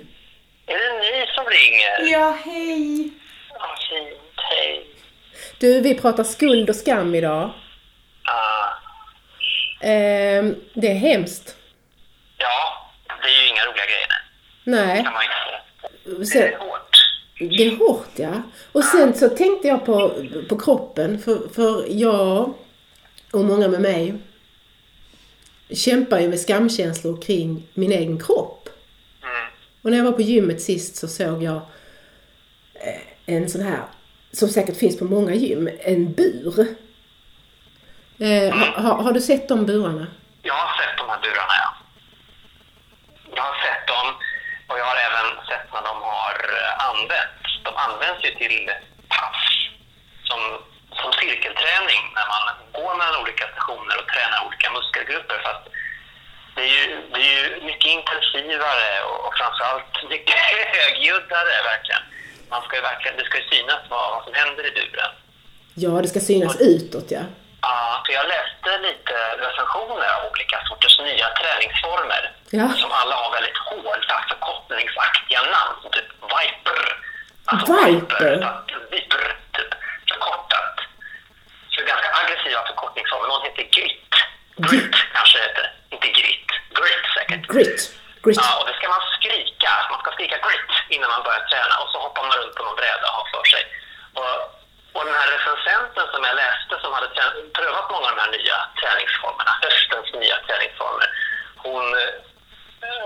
är 0.66 0.74
det 0.74 1.00
ni 1.00 1.26
som 1.34 1.44
ringer? 1.44 2.12
Ja, 2.12 2.38
hej. 2.44 3.10
Ja, 3.50 3.76
fint, 3.90 4.36
hej. 4.36 4.86
Du, 5.60 5.80
vi 5.80 5.94
pratar 5.94 6.24
skuld 6.24 6.70
och 6.70 6.76
skam 6.76 7.14
idag. 7.14 7.50
Eh, 9.84 10.44
Det 10.74 10.88
är 10.90 10.94
hemskt. 10.94 11.56
ja, 12.38 12.90
det 13.22 13.28
är 13.28 13.42
ju 13.42 13.48
inga 13.48 13.62
roliga 13.64 13.84
grejer. 13.84 14.08
Nej, 14.64 15.02
kan 15.04 15.12
man 15.12 15.22
inte 16.06 16.26
säga. 16.26 16.46
Det 16.46 16.54
är 16.54 16.58
hårt. 16.58 16.96
det 17.38 17.64
är 17.66 17.76
hårt 17.76 18.10
ja. 18.16 18.42
Och 18.72 18.84
sen 18.84 19.14
så 19.14 19.28
tänkte 19.28 19.68
jag 19.68 19.84
på, 19.86 20.12
på 20.48 20.58
kroppen, 20.58 21.18
för, 21.18 21.48
för 21.54 21.84
jag 21.88 22.54
och 23.32 23.44
många 23.44 23.68
med 23.68 23.80
mig 23.80 24.14
kämpar 25.70 26.20
ju 26.20 26.28
med 26.28 26.40
skamkänslor 26.40 27.22
kring 27.22 27.68
min 27.74 27.92
egen 27.92 28.20
kropp. 28.20 28.68
Mm. 29.22 29.52
Och 29.82 29.90
när 29.90 29.98
jag 29.98 30.04
var 30.04 30.12
på 30.12 30.22
gymmet 30.22 30.62
sist 30.62 30.96
så 30.96 31.08
såg 31.08 31.42
jag 31.42 31.56
eh, 32.74 33.00
en 33.34 33.48
sån 33.48 33.60
här, 33.60 33.82
som 34.32 34.48
säkert 34.48 34.76
finns 34.76 34.98
på 34.98 35.04
många 35.04 35.34
gym, 35.34 35.70
en 35.80 36.12
bur. 36.12 36.66
Eh, 38.20 38.54
har, 38.84 38.94
har- 39.02 39.12
du 39.12 39.20
sett 39.20 39.48
de 39.48 39.66
burarna? 39.66 40.06
Jag 40.42 40.54
har 40.54 40.70
sett 40.80 40.96
de 41.00 41.08
här 41.10 41.20
burarna, 41.26 41.54
ja. 41.62 41.70
Jag 43.36 43.42
har 43.42 43.56
sett 43.66 43.86
dem 43.94 44.06
och 44.68 44.76
jag 44.80 44.84
har 44.92 44.96
även 45.08 45.28
sett 45.50 45.66
när 45.74 45.82
de 45.90 45.94
har 46.12 46.34
eh, 46.58 46.72
använts. 46.90 47.48
De 47.66 47.72
används 47.86 48.20
ju 48.26 48.30
till 48.42 48.70
pass 49.14 49.42
som, 50.28 50.40
som 51.00 51.10
cirkelträning 51.22 52.02
när 52.16 52.26
man 52.34 52.44
går 52.78 52.92
mellan 53.00 53.16
olika 53.22 53.44
stationer 53.52 53.94
och 54.00 54.08
tränar 54.12 54.38
olika 54.46 54.66
muskelgrupper. 54.76 55.38
Fast 55.46 55.64
det 56.54 56.62
är 56.68 56.72
ju, 56.78 56.84
det 57.14 57.20
är 57.28 57.32
ju 57.42 57.44
mycket 57.70 57.88
intensivare 57.98 58.88
och, 59.08 59.18
och 59.26 59.34
framförallt 59.40 59.92
mycket 60.14 60.38
högljuddare 60.76 61.52
verkligen. 61.70 62.02
Man 62.52 62.62
ska 62.64 62.72
ju 62.76 62.82
verkligen, 62.92 63.14
det 63.18 63.24
ska 63.28 63.36
ju 63.42 63.48
synas 63.54 63.80
vad, 63.92 64.04
vad 64.14 64.22
som 64.26 64.34
händer 64.40 64.64
i 64.70 64.72
buren. 64.78 65.12
Ja, 65.82 65.90
det 66.02 66.08
ska 66.08 66.20
synas 66.20 66.56
utåt 66.60 67.08
ja. 67.18 67.24
För 68.06 68.12
jag 68.12 68.26
läste 68.34 68.70
lite 68.88 69.14
recensioner 69.44 70.08
av 70.16 70.30
olika 70.30 70.64
sorters 70.68 70.98
nya 70.98 71.28
träningsformer. 71.40 72.32
Ja. 72.50 72.68
Som 72.82 72.92
alla 72.92 73.14
har 73.14 73.30
väldigt 73.32 73.58
hårda 73.58 74.24
förkortningsaktiga 74.28 75.40
namn. 75.42 75.80
Typ 75.92 76.08
Viper. 76.34 76.80
Viper? 77.84 78.42
att- 78.44 78.70
Viper, 78.92 79.36
typ. 79.56 79.70
Förkortat. 80.10 80.76
Så 81.70 81.84
ganska 81.84 82.08
aggressiva 82.20 82.66
förkortningsformer. 82.66 83.28
Någon 83.28 83.42
heter 83.48 83.62
Grit. 83.76 84.12
Grit 84.56 84.94
kanske 85.16 85.38
heter. 85.38 85.72
Inte 85.90 86.06
Grit. 86.18 86.48
Grit 86.78 87.04
säkert. 87.16 87.46
Grit. 87.54 87.80
Grit. 88.24 88.36
Ja, 88.42 88.48
och 88.60 88.66
det 88.68 88.74
ska 88.78 88.88
man 88.88 89.02
skrika. 89.18 89.70
Man 89.90 90.00
ska 90.00 90.10
skrika 90.12 90.36
grit 90.46 90.70
innan 90.94 91.10
man 91.10 91.22
börjar 91.22 91.44
träna 91.50 91.74
och 91.82 91.88
så 91.92 91.98
hoppar 92.04 92.22
man 92.28 92.36
runt 92.38 92.54
på 92.54 92.62
någon 92.64 92.76
bräda 92.76 93.06
och 93.10 93.16
har 93.20 93.26
för 93.34 93.44
sig. 93.54 93.64
Och, 94.18 94.34
och 94.94 95.04
den 95.04 95.14
här 95.20 95.28
recensenten 95.36 96.06
som 96.12 96.22
jag 96.28 96.36
läste 96.44 96.74
som 96.82 96.92
hade 96.92 97.08
prövat 97.58 97.90
många 97.90 98.06
av 98.08 98.14
de 98.16 98.22
här 98.22 98.32
nya 98.38 98.56
träningsformerna, 98.80 99.52
höstens 99.64 100.08
nya 100.22 100.36
träningsformer, 100.46 101.08
hon, 101.66 101.84
eh, 102.00 102.12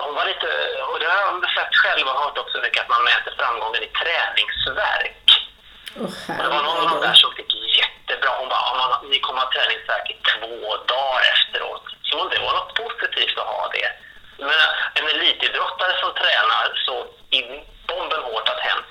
hon 0.05 0.15
var 0.19 0.27
lite, 0.33 0.49
och 0.91 0.99
det 1.01 1.07
har 1.11 1.19
jag 1.25 1.51
sett 1.57 1.75
själv 1.83 2.05
och 2.09 2.21
hört 2.23 2.39
också 2.39 2.57
mycket, 2.65 2.83
att 2.83 2.95
man 2.95 3.05
mäter 3.11 3.33
framgången 3.41 3.83
i 3.89 3.91
träningsverk. 4.03 5.29
Och 6.29 6.43
det 6.43 6.49
var 6.55 6.63
någon 6.63 6.93
av 6.93 7.01
där 7.01 7.15
som 7.23 7.33
fick 7.39 7.53
jättebra. 7.81 8.31
Hon 8.41 8.49
bara, 8.49 8.75
man, 8.81 9.11
ni 9.11 9.19
kommer 9.21 9.41
ha 9.41 9.51
träningsvärk 9.51 10.07
i 10.11 10.17
två 10.33 10.77
dagar 10.93 11.23
efteråt. 11.35 11.87
Så 12.11 12.29
det 12.29 12.39
var 12.45 12.53
något 12.59 12.75
positivt 12.83 13.39
att 13.39 13.53
ha 13.57 13.69
det. 13.77 13.89
Men 14.39 14.61
en 14.99 15.07
elitidrottare 15.15 15.95
som 16.01 16.11
tränar 16.15 16.65
så 16.87 17.07
in 17.31 17.49
bomben 17.89 18.23
hårt 18.23 18.49
att 18.49 18.61
hänt 18.69 18.87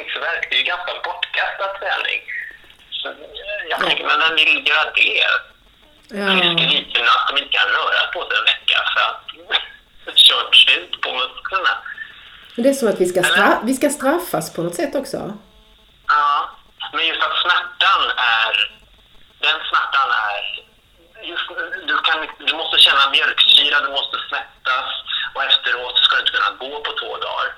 och 0.00 0.10
träningsvärk, 0.10 0.46
det 0.50 0.56
är 0.56 0.58
ju 0.58 0.64
ganska 0.64 0.92
bortkastad 1.04 1.68
träning. 1.78 2.20
Så 2.90 3.08
eh, 3.08 3.14
jag 3.70 3.80
tänker, 3.80 4.04
men 4.04 4.18
vem 4.20 4.34
vill 4.36 4.68
göra 4.68 4.90
det? 4.94 5.22
Ja. 6.08 6.26
elitgymnast 6.64 7.28
som 7.28 7.38
inte 7.38 7.52
kan 7.58 7.68
röra 7.68 8.02
på 8.14 8.20
sig 8.28 8.38
en 8.38 8.44
vecka 8.44 8.78
för 8.92 9.00
att 9.10 9.22
kört 10.28 10.54
slut 10.54 11.00
på 11.00 11.12
musklerna. 11.12 11.74
Det 12.56 12.68
är 12.68 12.72
som 12.72 12.88
att 12.88 13.00
vi 13.00 13.06
ska, 13.06 13.20
stra- 13.20 13.60
vi 13.64 13.74
ska 13.74 13.90
straffas 13.90 14.54
på 14.54 14.62
något 14.62 14.74
sätt 14.74 14.94
också. 14.94 15.38
Ja, 16.08 16.50
men 16.92 17.06
just 17.06 17.22
att 17.22 17.36
smärtan 17.44 18.02
är... 18.16 18.54
Den 19.38 19.58
smärtan 19.70 20.08
är... 20.28 20.64
Just, 21.30 21.48
du, 21.88 21.96
kan, 21.98 22.18
du 22.38 22.54
måste 22.54 22.78
känna 22.78 23.10
mjölksyra, 23.10 23.80
du 23.80 23.88
måste 23.88 24.16
svettas 24.28 24.88
och 25.34 25.42
efteråt 25.42 25.96
ska 25.98 26.16
du 26.16 26.20
inte 26.20 26.32
kunna 26.32 26.50
gå 26.58 26.80
på 26.80 26.92
två 27.00 27.16
dagar. 27.16 27.48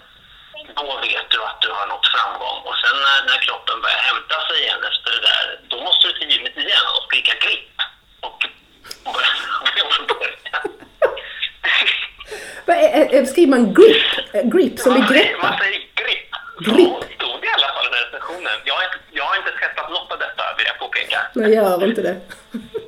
Då 0.76 0.82
vet 1.08 1.30
du 1.30 1.38
att 1.48 1.60
du 1.64 1.70
har 1.78 1.86
nått 1.92 2.06
framgång. 2.14 2.58
Och 2.68 2.76
sen 2.82 2.96
när, 3.06 3.18
när 3.30 3.38
kroppen 3.46 3.76
börjar 3.82 4.02
hämta 4.10 4.36
sig 4.46 4.56
igen 4.64 4.80
efter 4.90 5.10
det 5.16 5.22
där, 5.30 5.44
då 5.72 5.76
måste 5.86 6.02
du 6.06 6.12
till 6.12 6.30
gymmet 6.32 6.56
igen 6.56 6.84
och 6.94 7.02
skrika 7.06 7.34
grip. 7.44 7.68
Och 8.26 8.38
börja 9.14 9.32
från 9.94 10.06
början. 10.12 10.64
Skriver 13.32 13.50
man 13.54 13.74
grip? 13.78 14.06
Grip 14.54 14.78
som 14.78 14.96
i 14.96 15.00
greppa? 15.10 15.42
Man 15.46 15.58
säger 15.58 15.80
grip. 16.00 16.28
Grip. 16.68 16.94
Så 16.94 17.08
stod 17.16 17.36
det 17.40 17.46
i 17.50 17.54
alla 17.58 17.70
fall 17.74 17.86
i 17.86 17.90
den 17.94 18.02
recensionen. 18.06 18.56
Jag 18.64 18.74
har, 18.74 18.84
inte, 18.88 18.98
jag 19.18 19.24
har 19.24 19.36
inte 19.36 19.52
testat 19.62 19.90
något 19.90 20.12
av 20.12 20.18
detta, 20.18 20.42
vill 20.56 20.66
jag 20.70 20.78
påpeka. 20.78 21.18
Nej, 21.34 21.54
gör 21.54 21.84
inte 21.88 22.02
det. 22.08 22.16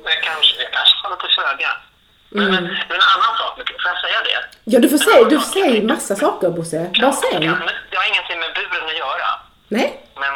Men 0.05 0.15
kanske, 0.27 0.53
jag 0.63 0.71
kanske 0.77 0.95
har 1.03 1.09
lite 1.15 1.29
föga. 1.37 1.71
Men, 2.31 2.51
men, 2.51 2.63
men 2.63 2.97
en 3.01 3.07
annan 3.15 3.33
sak, 3.37 3.53
får 3.55 3.91
jag 3.93 4.01
säga 4.05 4.19
det? 4.29 4.39
Ja, 4.71 4.79
du 4.79 4.89
får 4.89 4.97
säga, 4.97 5.23
du 5.23 5.39
får 5.39 5.51
säga 5.59 5.83
massa 5.93 6.15
saker 6.15 6.49
Bosse. 6.49 6.91
Bara 7.01 7.11
säg. 7.11 7.39
det 7.89 7.97
har 8.01 8.07
ingenting 8.13 8.39
med 8.39 8.51
buren 8.57 8.85
att 8.91 8.97
göra. 9.05 9.29
Nej? 9.67 9.89
Men 10.21 10.33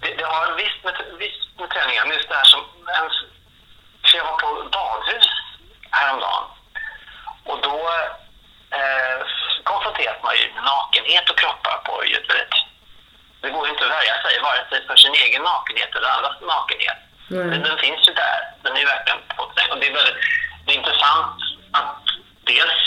det, 0.00 0.10
det 0.18 0.24
har 0.32 0.56
visst 0.62 0.80
med, 0.84 0.94
visst 1.24 1.42
med 1.60 1.70
träningar, 1.74 2.02
men 2.06 2.16
just 2.16 2.28
det 2.28 2.34
här 2.34 2.48
som... 2.54 2.60
En, 2.98 3.08
för 4.06 4.18
jag 4.18 4.24
var 4.30 4.38
på 4.44 4.48
badhus 4.76 5.28
häromdagen. 5.90 6.44
Och 7.50 7.58
då 7.68 7.76
eh, 8.78 9.18
konfronteras 9.70 10.18
man 10.26 10.34
ju 10.40 10.44
med 10.54 10.64
nakenhet 10.72 11.30
och 11.30 11.38
kroppar 11.38 11.76
på 11.86 11.94
ju 12.04 12.14
ett 12.20 12.30
väldigt... 12.30 12.56
Det 13.42 13.50
går 13.54 13.66
ju 13.66 13.72
inte 13.72 13.84
att 13.84 13.96
värja 13.98 14.16
sig, 14.24 14.32
vare 14.46 14.62
sig 14.70 14.86
för 14.86 14.96
sin 14.96 15.14
egen 15.24 15.42
nakenhet 15.42 15.90
eller 15.96 16.08
andras 16.16 16.36
nakenhet. 16.54 16.98
Nej. 17.28 17.46
Den, 17.50 17.62
den 17.68 17.78
finns 17.84 18.02
ju 18.08 18.12
där. 18.24 18.38
Den 18.62 18.72
är 18.76 18.80
ju 18.84 18.88
verkligen 18.94 19.20
på. 19.36 19.42
Och 19.42 19.78
det 19.80 19.86
är 19.86 19.94
väldigt 20.00 20.24
det 20.64 20.72
är 20.72 20.76
intressant 20.76 21.36
att 21.72 22.02
dels 22.44 22.82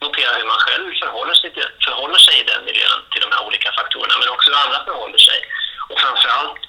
notera 0.00 0.32
hur 0.38 0.46
man 0.52 0.58
själv 0.66 0.94
förhåller 1.02 1.34
sig, 1.34 1.50
till, 1.54 1.68
förhåller 1.84 2.18
sig 2.26 2.40
i 2.40 2.44
den 2.52 2.64
miljön 2.64 3.00
till 3.10 3.22
de 3.26 3.32
här 3.32 3.46
olika 3.46 3.72
faktorerna, 3.72 4.14
men 4.18 4.28
också 4.28 4.50
hur 4.50 4.58
andra 4.64 4.84
förhåller 4.84 5.18
sig. 5.18 5.38
Och 5.88 6.00
framförallt 6.00 6.60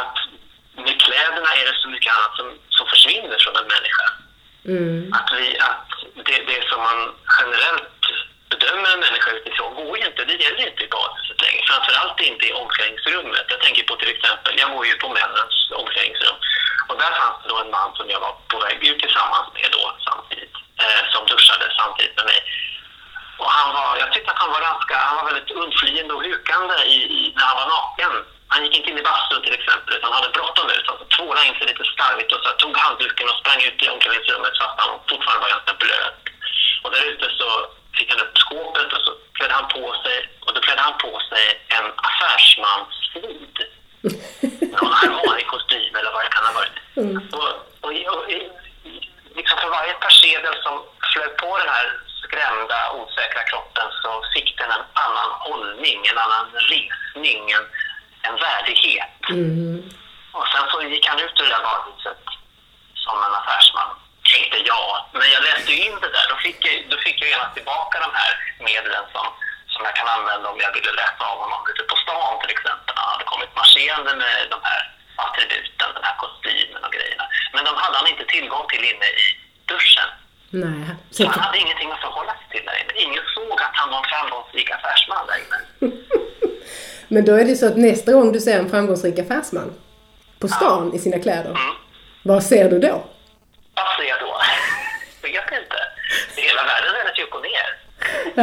att 0.00 0.16
med 0.84 1.00
kläderna 1.00 1.50
är 1.60 1.64
det 1.66 1.76
så 1.82 1.88
mycket 1.88 2.12
annat 2.16 2.36
som, 2.36 2.48
som 2.68 2.86
försvinner 2.86 3.38
från 3.38 3.56
en 3.56 3.68
människa. 3.74 4.06
Mm. 4.64 5.12
Att, 5.18 5.28
vi, 5.38 5.58
att 5.58 5.90
det, 6.26 6.38
det 6.50 6.68
som 6.70 6.80
man 6.88 6.98
generellt 7.38 8.02
bedömer 8.50 8.88
en 8.92 9.00
människa 9.00 9.30
utifrån 9.30 9.74
går 9.74 9.98
ju 9.98 10.04
inte, 10.06 10.24
det 10.24 10.42
gäller 10.44 10.68
inte 10.68 10.82
i 10.84 10.88
badhuset 10.88 11.42
längre. 11.42 11.62
Framförallt 11.70 12.20
inte 12.20 12.44
i 12.46 12.52
omklädningsrummet. 12.52 13.46
Jag 13.48 13.60
tänker 13.60 13.82
på 13.82 13.96
till 13.96 14.14
exempel, 14.16 14.58
jag 14.58 14.70
går 14.74 14.86
ju 14.86 14.94
på 14.94 15.08
männens 15.08 15.54
omklädningsrum. 15.80 16.38
Och 16.88 16.98
där 16.98 17.12
fanns 17.20 17.36
det 17.42 17.48
då 17.48 17.58
en 17.58 17.70
man 17.70 17.90
som 17.94 18.10
jag 18.10 18.20
var 18.20 18.34
på 18.48 18.58
väg 18.58 18.86
ut 18.88 19.00
tillsammans 19.00 19.46
med 19.54 19.68
då 19.72 19.96
samtidigt. 20.08 20.56
Eh, 20.82 21.02
som 21.12 21.26
duschade 21.26 21.66
samtidigt 21.80 22.16
med 22.16 22.24
mig. 22.24 22.40
Och 23.38 23.50
han 23.58 23.68
var, 23.76 23.96
jag 24.02 24.12
tyckte 24.12 24.30
att 24.32 24.42
han 24.44 24.52
var 24.52 24.60
ganska, 24.60 24.96
han 24.96 25.16
var 25.16 25.24
väldigt 25.30 25.50
undflyende 25.50 26.14
och 26.14 26.24
hukande 26.24 26.76
i, 26.94 26.98
i, 27.18 27.32
när 27.36 27.44
han 27.50 27.60
var 27.60 27.68
naken. 27.76 28.14
Han 28.52 28.64
gick 28.64 28.76
inte 28.76 28.90
in 28.90 28.98
i 28.98 29.08
bastun 29.10 29.42
till 29.42 29.58
exempel, 29.60 29.94
utan 29.96 30.12
han 30.12 30.22
hade 30.22 30.36
bråttom 30.38 30.70
ut. 30.76 30.86
Han 30.86 31.08
tvålade 31.16 31.46
in 31.46 31.54
sig 31.54 31.66
lite 31.66 31.84
slarvigt 31.84 32.32
och 32.32 32.40
så 32.42 32.48
här, 32.48 32.56
tog 32.56 32.76
handduken 32.76 33.28
och 33.28 33.38
sprang 33.40 33.60
ut 33.68 33.82
i 33.82 33.88
omklädningsrummet 33.88 34.58
fast 34.60 34.80
han 34.82 34.92
fortfarande 35.10 35.42
var 35.44 35.54
ganska 35.56 35.74
blöt. 35.82 36.22
Och 36.82 36.90
där 36.90 37.04
ute 37.12 37.26
så 37.38 37.48
fick 37.96 38.10
han 38.10 38.20
upp 38.24 38.38
skåpet 38.38 38.92
och 38.92 39.02
så 39.06 39.12
klädde 39.36 39.54
han 39.54 39.68
på 39.68 39.84
sig, 40.02 40.18
och 40.46 40.54
då 40.54 40.60
klädde 40.60 40.82
han 40.88 40.98
på 40.98 41.12
sig 41.30 41.46
en 41.76 41.86
affärsman 42.08 42.82
en 54.72 54.84
annan 55.04 55.30
hållning, 55.46 56.06
en 56.06 56.18
annan 56.18 56.46
resning, 56.70 57.50
en, 57.50 57.66
en 58.22 58.36
värdighet. 58.36 59.20
Mm. 59.30 59.90
Och 60.32 60.46
sen 60.48 60.64
så 60.70 60.82
gick 60.82 61.06
han 61.06 61.20
ut 61.20 61.40
ur 61.40 61.44
det 61.44 61.54
där 61.54 61.62
varuhuset 61.62 62.24
som 62.94 63.16
en 63.26 63.34
affärsman, 63.40 63.90
tänkte 64.32 64.58
jag. 64.72 64.90
Men 65.12 65.30
jag 65.34 65.42
läste 65.42 65.72
ju 65.72 65.78
in 65.86 66.00
det 66.00 66.12
där. 66.16 66.26
Då 66.32 66.36
fick 66.36 66.58
jag, 66.66 66.74
då 66.90 66.96
fick 67.04 67.22
jag 67.22 67.28
genast 67.30 67.54
tillbaka 67.54 67.96
de 68.06 68.10
här 68.20 68.32
medlen 68.58 69.04
som, 69.12 69.26
som 69.72 69.80
jag 69.84 69.94
kan 69.96 70.08
använda 70.08 70.48
om 70.48 70.60
jag 70.60 70.72
ville 70.76 70.92
läsa 70.92 71.22
av 71.30 71.38
honom 71.44 71.60
ute 71.70 71.82
på 71.90 71.96
stan 71.96 72.40
till 72.40 72.54
exempel. 72.56 72.94
Han 72.96 73.12
hade 73.12 73.24
kommit 73.24 73.56
marscherande 73.56 74.12
med 74.16 74.38
de 74.54 74.58
här 74.68 74.82
attributen, 75.24 75.88
den 75.94 76.04
här 76.08 76.16
kostymen 76.22 76.84
och 76.84 76.92
grejerna. 76.92 77.24
Men 77.52 77.64
de 77.64 77.74
hade 77.76 77.96
han 77.96 78.12
inte 78.12 78.24
tillgång 78.24 78.61
till 78.72 78.84
inne 78.90 79.06
i 79.20 79.22
duschen. 79.72 80.08
Nej. 80.64 80.84
Så, 81.10 81.26
han 81.26 81.40
hade 81.46 81.58
ingenting 81.58 81.90
att 81.92 82.00
förhålla 82.00 82.32
sig 82.38 82.46
till 82.50 82.64
där 82.68 82.76
inne. 82.82 82.92
Ingen 83.06 83.24
såg 83.36 83.52
att 83.66 83.74
han 83.80 83.90
var 83.90 83.98
en 83.98 84.08
framgångsrik 84.12 84.68
affärsman 84.70 85.26
där 85.28 85.38
inne. 85.44 85.58
men 87.08 87.24
då 87.24 87.32
är 87.34 87.44
det 87.44 87.56
så 87.56 87.66
att 87.66 87.76
nästa 87.76 88.12
gång 88.12 88.32
du 88.32 88.40
ser 88.40 88.58
en 88.58 88.70
framgångsrik 88.70 89.18
affärsman 89.18 89.70
på 90.38 90.48
stan 90.48 90.94
i 90.94 90.98
sina 90.98 91.18
kläder, 91.18 91.50
Mm. 91.50 91.74
vad 92.22 92.42
ser 92.44 92.70
du 92.70 92.78
då? 92.78 93.04
Vad 93.74 93.86
ser 93.96 94.08
jag 94.08 94.20
då? 94.20 94.32
Vet 95.22 95.34
inte. 95.62 95.78
Hela 96.36 96.62
världen 96.64 96.94
är 97.06 97.22
upp 97.22 97.34
och 97.34 97.42
ner. 97.42 97.68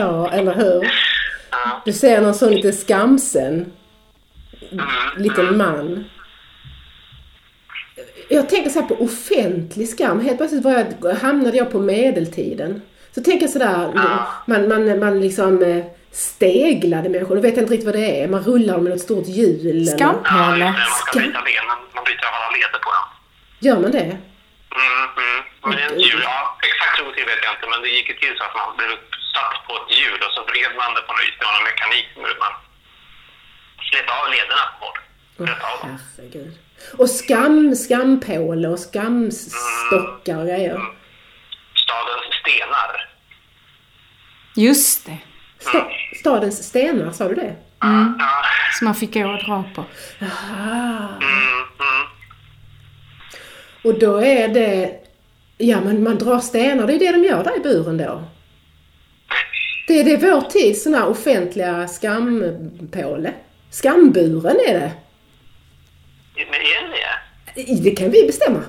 Ja, 0.02 0.32
eller 0.32 0.54
hur? 0.54 0.92
Ja. 1.52 1.82
Du 1.86 1.94
ser 1.94 2.22
någon 2.22 2.34
sån 2.34 2.52
lite 2.52 2.72
skamsen 2.72 3.74
Mm. 4.72 4.86
liten 5.18 5.58
man. 5.58 6.10
Jag 8.30 8.50
tänker 8.50 8.70
så 8.70 8.80
här 8.82 8.88
på 8.88 8.96
offentlig 9.04 9.90
skam. 9.90 10.20
Helt 10.26 10.38
plötsligt 10.38 10.64
var 10.64 10.86
jag, 11.02 11.16
hamnade 11.16 11.58
jag 11.58 11.72
på 11.72 11.80
medeltiden. 11.80 12.82
Så 13.16 13.20
tänker 13.24 13.42
jag 13.46 13.50
sådär, 13.56 13.92
man, 14.52 14.62
man, 14.72 15.00
man 15.06 15.22
liksom 15.26 15.64
eh, 15.64 15.86
steglade 16.12 17.10
människor. 17.10 17.36
Du 17.36 17.42
vet 17.42 17.58
inte 17.58 17.74
riktigt 17.74 17.90
vad 17.92 17.96
det 18.02 18.22
är. 18.22 18.28
Man 18.36 18.44
rullar 18.50 18.78
med 18.84 18.92
något 18.94 19.02
stort 19.10 19.28
hjul. 19.40 19.62
eller- 19.72 19.92
Skampåle. 19.98 20.66
Man 20.66 20.74
kan 20.74 20.92
Skam. 21.00 21.16
bryta 21.22 21.40
benen, 21.50 21.78
man 21.96 22.04
bryter 22.08 22.26
alla 22.36 22.50
leder 22.58 22.80
på 22.86 22.90
dem. 22.98 23.08
Gör 23.66 23.78
man 23.84 23.92
det? 24.00 24.10
Mm, 24.80 25.04
mm. 25.24 25.40
Men 25.70 25.78
ja, 26.28 26.38
exakt 26.70 26.94
hur 27.00 27.12
det 27.18 27.26
vet 27.32 27.42
jag 27.46 27.52
inte, 27.56 27.68
men 27.72 27.80
det 27.84 27.90
gick 27.98 28.08
ju 28.12 28.16
till 28.24 28.34
så 28.40 28.44
att 28.48 28.56
man 28.62 28.70
blev 28.80 28.92
satt 29.36 29.56
på 29.68 29.72
ett 29.80 29.90
hjul 29.98 30.20
och 30.26 30.32
så 30.36 30.42
vred 30.50 30.72
man 30.82 30.90
det 30.98 31.04
på 31.08 31.12
något 31.16 31.24
vis. 31.26 31.36
Det 31.40 31.46
var 31.48 31.54
någon 31.58 31.68
mekanik 31.72 32.06
att 32.34 32.40
man 32.46 32.54
dem. 35.46 35.98
Herregud. 36.18 36.58
Och 36.98 37.10
skam, 37.10 37.76
skampåle 37.76 38.68
och 38.68 38.80
skamstockar 38.80 40.38
och 40.38 40.48
grejer. 40.48 40.82
Stadens 41.76 42.36
stenar. 42.42 43.10
Just 44.56 45.06
det. 45.06 45.18
Sta, 45.60 45.88
stadens 46.20 46.68
stenar, 46.68 47.12
sa 47.12 47.28
du 47.28 47.36
det? 47.36 47.56
Mm. 47.84 48.16
Ja. 48.20 48.44
Som 48.78 48.86
man 48.86 48.96
fick 48.96 49.14
gå 49.14 49.30
och 49.30 49.44
dra 49.44 49.64
på. 49.76 49.86
Mm, 50.20 50.30
mm. 51.20 52.08
Och 53.84 54.00
då 54.00 54.18
är 54.18 54.48
det... 54.48 55.00
Ja, 55.58 55.82
men 55.82 56.04
man 56.04 56.18
drar 56.18 56.40
stenar. 56.40 56.88
Det 56.88 56.94
är 56.94 57.00
det 57.00 57.12
de 57.12 57.24
gör 57.24 57.44
där 57.44 57.58
i 57.58 57.60
buren 57.60 57.98
då. 57.98 58.24
Det 59.88 60.00
är, 60.00 60.04
det 60.04 60.18
vår 60.18 60.42
tids 60.42 60.84
sån 60.84 60.94
här 60.94 61.08
offentliga 61.08 61.88
skampåle. 61.88 63.34
Skamburen 63.70 64.58
är 64.68 64.74
det. 64.74 64.92
Men 66.52 66.62
är 66.62 66.88
det 66.88 66.94
det? 66.98 67.84
Det 67.84 67.92
kan 67.96 68.12
vi 68.12 68.26
bestämma. 68.28 68.60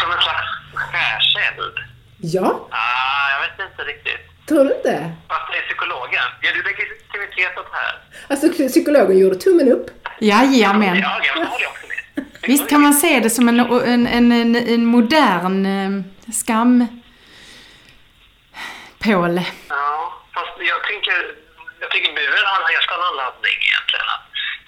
Som 0.00 0.12
en 0.12 0.18
slags 0.22 0.46
skärseld? 0.74 1.76
Ja, 2.20 2.68
Ah, 2.70 3.30
jag 3.32 3.40
vet 3.40 3.70
inte 3.70 3.82
riktigt. 3.84 4.46
tror 4.48 4.64
du 4.64 4.74
inte? 4.76 5.12
Fast 5.28 5.52
det 5.52 5.58
är 5.58 5.62
psykologen. 5.62 6.22
Ger 6.42 6.52
du 6.52 6.62
legitimitet 6.62 7.58
åt 7.58 7.68
här? 7.72 7.94
Alltså 8.30 8.48
psykologen 8.68 9.18
gjorde 9.18 9.36
tummen 9.36 9.72
upp. 9.72 9.86
Jajamän. 10.20 10.96
Ja, 10.98 11.20
jag 11.22 11.34
håller 11.34 11.66
också 11.66 11.86
med. 11.86 12.24
Visst 12.42 12.68
kan 12.70 12.80
man 12.80 12.94
se 12.94 13.20
det 13.20 13.30
som 13.30 13.48
en, 13.48 13.60
en, 13.60 14.06
en, 14.06 14.32
en, 14.32 14.56
en 14.56 14.84
modern 14.84 15.66
eh, 15.66 15.90
skampåle. 16.32 16.88
Ja, 19.68 20.14
fast 20.34 20.52
jag 20.72 20.80
tänker, 20.90 21.18
jag 21.80 21.90
tycker 21.90 22.12
buren 22.14 22.46
har 22.52 22.60
en 22.60 22.68
helt 22.74 22.90
annan 22.96 23.16
laddning 23.16 23.58
egentligen. 23.68 24.08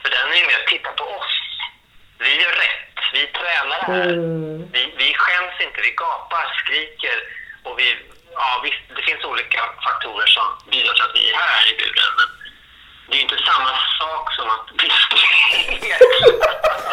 För 0.03 0.09
den 0.17 0.27
är 0.33 0.39
ju 0.41 0.47
mer 0.51 0.61
att 0.63 0.73
titta 0.75 0.91
på 1.01 1.05
oss. 1.21 1.35
Vi 2.19 2.31
gör 2.43 2.55
rätt, 2.67 2.97
vi 3.17 3.23
tränar 3.39 3.79
det 3.81 3.93
här. 3.93 4.13
Mm. 4.13 4.71
Vi, 4.75 4.83
vi 5.03 5.09
skäms 5.23 5.57
inte, 5.67 5.79
vi 5.89 5.93
gapar, 6.03 6.45
skriker 6.61 7.17
och 7.67 7.79
vi, 7.79 7.87
ja 8.35 8.61
visst, 8.65 8.83
det 8.97 9.03
finns 9.09 9.25
olika 9.25 9.61
faktorer 9.87 10.27
som 10.27 10.47
bidrar 10.71 10.95
till 10.95 11.07
att 11.09 11.17
vi 11.19 11.31
är 11.31 11.37
här 11.45 11.63
i 11.71 11.75
buren. 11.81 12.13
Men 12.19 12.29
det 13.09 13.13
är 13.15 13.17
ju 13.17 13.23
inte 13.29 13.41
samma 13.51 13.73
sak 14.01 14.25
som 14.37 14.47
att 14.55 14.67
bli 14.79 14.89
springer. 15.05 15.99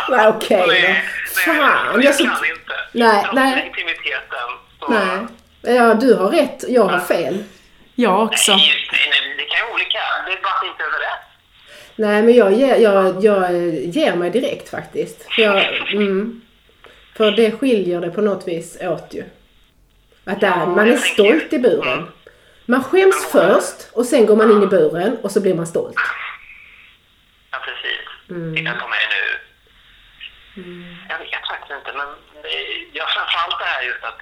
Nej, 0.09 0.27
okej 0.27 0.63
då. 0.67 1.41
Fan, 1.45 2.01
jag 2.01 2.17
kan 2.17 2.45
inte. 2.55 2.75
Nej, 2.91 3.25
nej. 3.33 3.55
legitimiteten. 3.55 4.49
Nej. 4.87 5.27
Ja, 5.75 5.93
du 5.93 6.13
har 6.13 6.29
rätt, 6.29 6.63
jag 6.67 6.83
har 6.83 6.99
fel. 6.99 7.43
Jag 7.95 8.23
också. 8.23 8.51
Nej, 8.55 8.69
just 8.69 8.91
det, 8.91 9.09
nej, 9.09 9.35
det 9.37 9.43
kan 9.43 9.67
ju 9.67 9.73
olika. 9.73 9.99
Det 10.25 10.33
är 10.33 10.41
bara 10.41 10.53
att 10.53 10.63
vi 10.63 10.67
inte 10.67 10.83
överens. 10.83 11.26
Nej, 11.99 12.23
men 12.23 12.35
jag 12.35 12.53
ger, 12.53 12.75
jag, 12.75 13.23
jag 13.23 13.43
eh, 13.43 13.89
ger 13.89 14.15
mig 14.15 14.29
direkt 14.29 14.69
faktiskt. 14.69 15.33
För, 15.33 15.41
jag, 15.41 15.91
mm, 15.93 16.41
för 17.15 17.31
det 17.31 17.51
skiljer 17.51 18.01
det 18.01 18.09
på 18.11 18.21
något 18.21 18.47
vis 18.47 18.77
åt 18.81 19.13
ju. 19.13 19.23
Att 20.25 20.41
där, 20.41 20.65
man 20.65 20.87
är 20.87 20.91
jag 20.91 20.99
stolt 20.99 21.53
i 21.53 21.59
buren. 21.59 22.07
Man 22.65 22.83
skäms 22.83 23.31
först 23.31 23.89
och 23.93 24.05
sen 24.05 24.25
går 24.25 24.35
man 24.35 24.51
in 24.51 24.63
i 24.63 24.67
buren 24.67 25.17
och 25.23 25.31
så 25.31 25.41
blir 25.41 25.53
man 25.53 25.67
stolt. 25.67 25.95
Ja, 27.51 27.57
precis. 27.65 28.07
Mm. 28.29 28.55
Titta 28.55 28.71
på 28.71 28.87
mig 28.87 29.03
nu. 29.15 29.23
Jag 31.09 31.19
vet 31.19 31.47
faktiskt 31.51 31.71
inte, 31.79 31.97
men 31.97 32.07
jag 32.93 33.09
framförallt 33.09 33.59
det 33.59 33.65
här 33.65 33.83
just 33.83 34.03
att 34.03 34.19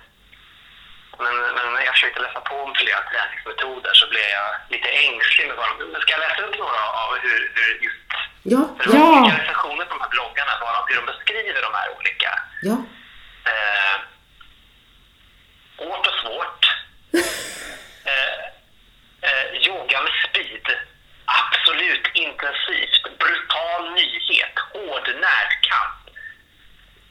men, 1.20 1.36
men 1.56 1.64
jag 1.66 1.75
försökte 1.96 2.22
läsa 2.22 2.40
på 2.50 2.56
om 2.66 2.74
flera 2.76 3.02
träningsmetoder 3.10 3.94
så 3.94 4.06
blev 4.14 4.28
jag 4.40 4.50
lite 4.74 4.90
ängslig 4.90 5.48
med 5.48 5.56
vad 5.58 5.68
de... 5.70 5.74
Men 5.92 6.02
ska 6.02 6.12
jag 6.12 6.20
läsa 6.28 6.42
upp 6.42 6.58
några 6.66 6.84
av 7.04 7.10
hur, 7.26 7.42
hur 7.56 7.72
just... 7.86 8.10
Ja, 8.54 8.62
För 8.80 8.90
var 8.90 8.98
Ja. 9.00 9.20
olika 9.22 9.38
recensioner 9.42 9.86
på 9.86 9.94
de 9.98 10.02
här 10.02 10.10
bloggarna, 10.16 10.52
vad 10.62 10.74
de, 10.76 10.82
hur 10.90 10.98
de 11.02 11.06
beskriver 11.14 11.62
de 11.68 11.74
här 11.80 11.90
olika. 11.98 12.32
ja. 12.70 12.78
Eh, 13.52 13.98
hårt 15.78 16.08
och 16.08 16.14
svårt. 16.24 16.64
Eh, 18.14 18.44
eh, 19.30 19.68
yoga 19.68 20.02
med 20.02 20.12
speed. 20.30 20.68
Absolut 21.26 22.08
intensivt. 22.14 23.04
Brutal 23.20 23.92
nyhet. 23.94 24.56
Hård 24.74 25.08
närkamp. 25.28 26.00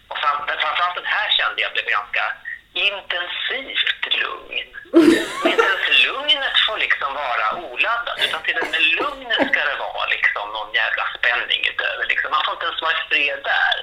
Och 0.08 0.18
fram, 0.18 0.46
framförallt 0.46 0.94
den 0.94 1.04
här 1.06 1.30
kände 1.30 1.62
jag 1.62 1.72
blev 1.72 1.84
ganska 1.84 2.24
intensivt 2.74 4.02
lugn. 4.22 4.68
Men 5.42 5.50
inte 5.52 5.68
ens 5.72 6.04
lugnet 6.06 6.56
får 6.66 6.78
liksom 6.78 7.14
vara 7.14 7.46
oladdat. 7.64 8.18
Utan 8.24 8.42
till 8.42 8.58
och 8.58 8.66
med 8.70 8.82
lugnet 8.98 9.42
ska 9.50 9.60
det 9.70 9.78
vara 9.86 10.06
liksom 10.06 10.44
någon 10.56 10.72
jävla 10.80 11.04
spänning 11.16 11.60
utöver. 11.72 12.04
Liksom. 12.08 12.30
Man 12.30 12.44
får 12.44 12.54
inte 12.54 12.66
ens 12.66 12.82
vara 12.82 12.92
i 12.92 13.02
fred 13.08 13.40
där. 13.52 13.76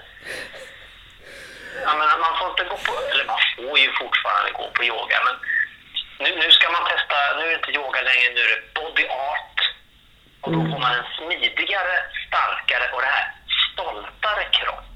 Jag 1.86 1.97
menar, 1.99 2.17
man 2.17 2.38
får 2.39 2.49
inte 2.49 2.63
gå 2.63 2.77
på, 2.88 2.93
eller 3.12 3.25
man 3.25 3.41
får 3.56 3.80
ju 3.80 3.91
fortfarande 4.01 4.51
gå 4.51 4.65
på 4.75 4.84
yoga, 4.84 5.17
men 5.25 5.36
nu, 6.21 6.36
nu 6.36 6.51
ska 6.51 6.71
man 6.71 6.86
testa, 6.91 7.15
nu 7.38 7.41
är 7.43 7.47
det 7.47 7.62
inte 7.62 7.71
yoga 7.71 8.01
längre, 8.01 8.27
nu 8.36 8.41
är 8.41 8.51
det 8.56 8.73
body 8.73 9.06
art. 9.08 9.60
Och 10.41 10.51
då 10.51 10.60
får 10.71 10.80
man 10.80 10.93
en 10.99 11.06
smidigare, 11.17 11.95
starkare 12.27 12.86
och 12.93 13.01
det 13.01 13.08
här 13.17 13.27
stoltare 13.73 14.43
kropp, 14.51 14.89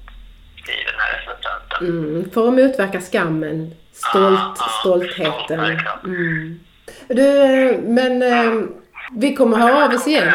skriver 0.62 0.92
den 0.92 1.00
här 1.00 1.12
recensenten. 1.12 1.65
Mm, 1.80 2.30
för 2.30 2.48
att 2.48 2.54
motverka 2.54 3.00
skammen, 3.00 3.74
stolt, 3.92 4.38
Ah, 4.40 4.54
ah, 4.58 4.68
stoltheten. 4.80 5.60
Mm. 6.04 6.60
Du, 7.08 7.22
men 7.86 8.22
eh, 8.22 8.62
vi 9.16 9.34
kommer 9.36 9.56
höra 9.56 9.84
av 9.84 9.92
oss 9.94 10.06
igen. 10.06 10.32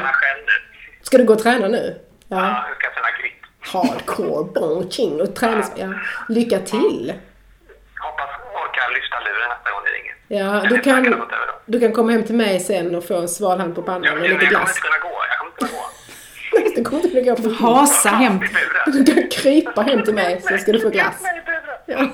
Ska 1.01 1.17
du 1.17 1.23
gå 1.23 1.33
och 1.33 1.39
träna 1.39 1.67
nu? 1.67 1.99
Ja. 2.27 2.37
Ja, 2.37 2.65
hur 2.67 2.75
ska 2.75 2.87
jag 2.87 2.93
träna 2.93 3.07
grit? 3.21 3.33
Hardcore, 3.59 4.51
bon, 4.55 4.89
ching 4.89 5.21
och 5.21 5.35
tränings... 5.35 5.71
Ja. 5.75 5.87
Lycka 6.29 6.59
till! 6.59 7.13
Hoppas 7.99 8.29
orka 8.53 8.81
lyfta 8.95 9.17
luren 9.19 9.49
nästa 9.49 9.71
gång 9.71 9.81
ni 9.85 9.89
ringer. 9.97 10.15
Ja, 10.27 10.69
du 10.69 10.75
jag 10.75 10.83
kan 10.83 11.21
du 11.65 11.79
kan 11.79 11.91
komma 11.93 12.11
hem 12.11 12.23
till 12.23 12.35
mig 12.35 12.59
sen 12.59 12.95
och 12.95 13.05
få 13.07 13.17
en 13.17 13.27
sval 13.29 13.59
hand 13.59 13.75
på 13.75 13.81
pannan 13.81 14.03
Jag, 14.03 14.13
och 14.13 14.19
jag, 14.19 14.25
jag 14.25 14.33
lite 14.33 14.45
kommer 14.45 14.49
glass. 14.65 14.69
inte 14.77 14.81
kunna 14.81 14.97
gå. 14.97 15.17
Jag 15.29 15.37
kommer 15.39 15.51
inte 15.51 15.65
kunna 15.65 15.71
gå. 15.81 15.87
Du 16.75 16.83
kommer 16.83 17.03
inte 17.05 17.21
kunna 17.21 17.35
gå 17.35 17.57
på 17.59 17.65
Hasa 17.65 18.09
hem. 18.09 18.39
Du 18.85 19.05
kan 19.05 19.29
krypa 19.29 19.81
hem 19.81 20.03
till 20.03 20.13
mig 20.13 20.41
så 20.41 20.57
ska 20.57 20.71
du 20.71 20.79
få 20.79 20.89
glass. 20.89 21.23
Ja. 21.85 22.09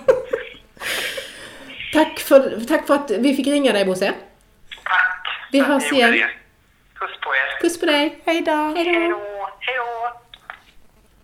Tack, 1.93 2.19
för, 2.19 2.65
tack 2.67 2.88
för 2.88 2.95
att 2.95 3.12
vi 3.12 3.36
fick 3.36 3.47
ringa 3.47 3.73
dig 3.73 3.86
Bosse. 3.86 4.13
Tack. 4.84 5.27
Vi 5.51 5.60
hörs 5.60 5.91
igen. 5.91 6.12
det. 6.12 6.30
Puss 6.99 7.19
på 7.21 7.30
er. 7.36 7.62
Puss 7.62 7.80
på 7.80 7.86
dig! 7.86 8.21
Hej 8.25 8.41
då. 8.41 8.51
Hej 8.51 8.86
då. 8.86 9.49
Hej 9.60 9.75
då. 9.77 10.19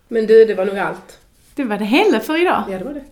Men 0.08 0.26
du, 0.26 0.44
det 0.44 0.54
var 0.54 0.64
nog 0.64 0.78
allt. 0.78 1.18
Det 1.54 1.64
var 1.64 1.78
det 1.78 1.84
hela 1.84 2.20
för 2.20 2.40
idag. 2.40 2.64
Ja, 2.70 2.78
det 2.78 2.84
var 2.84 2.92
det. 2.94 3.04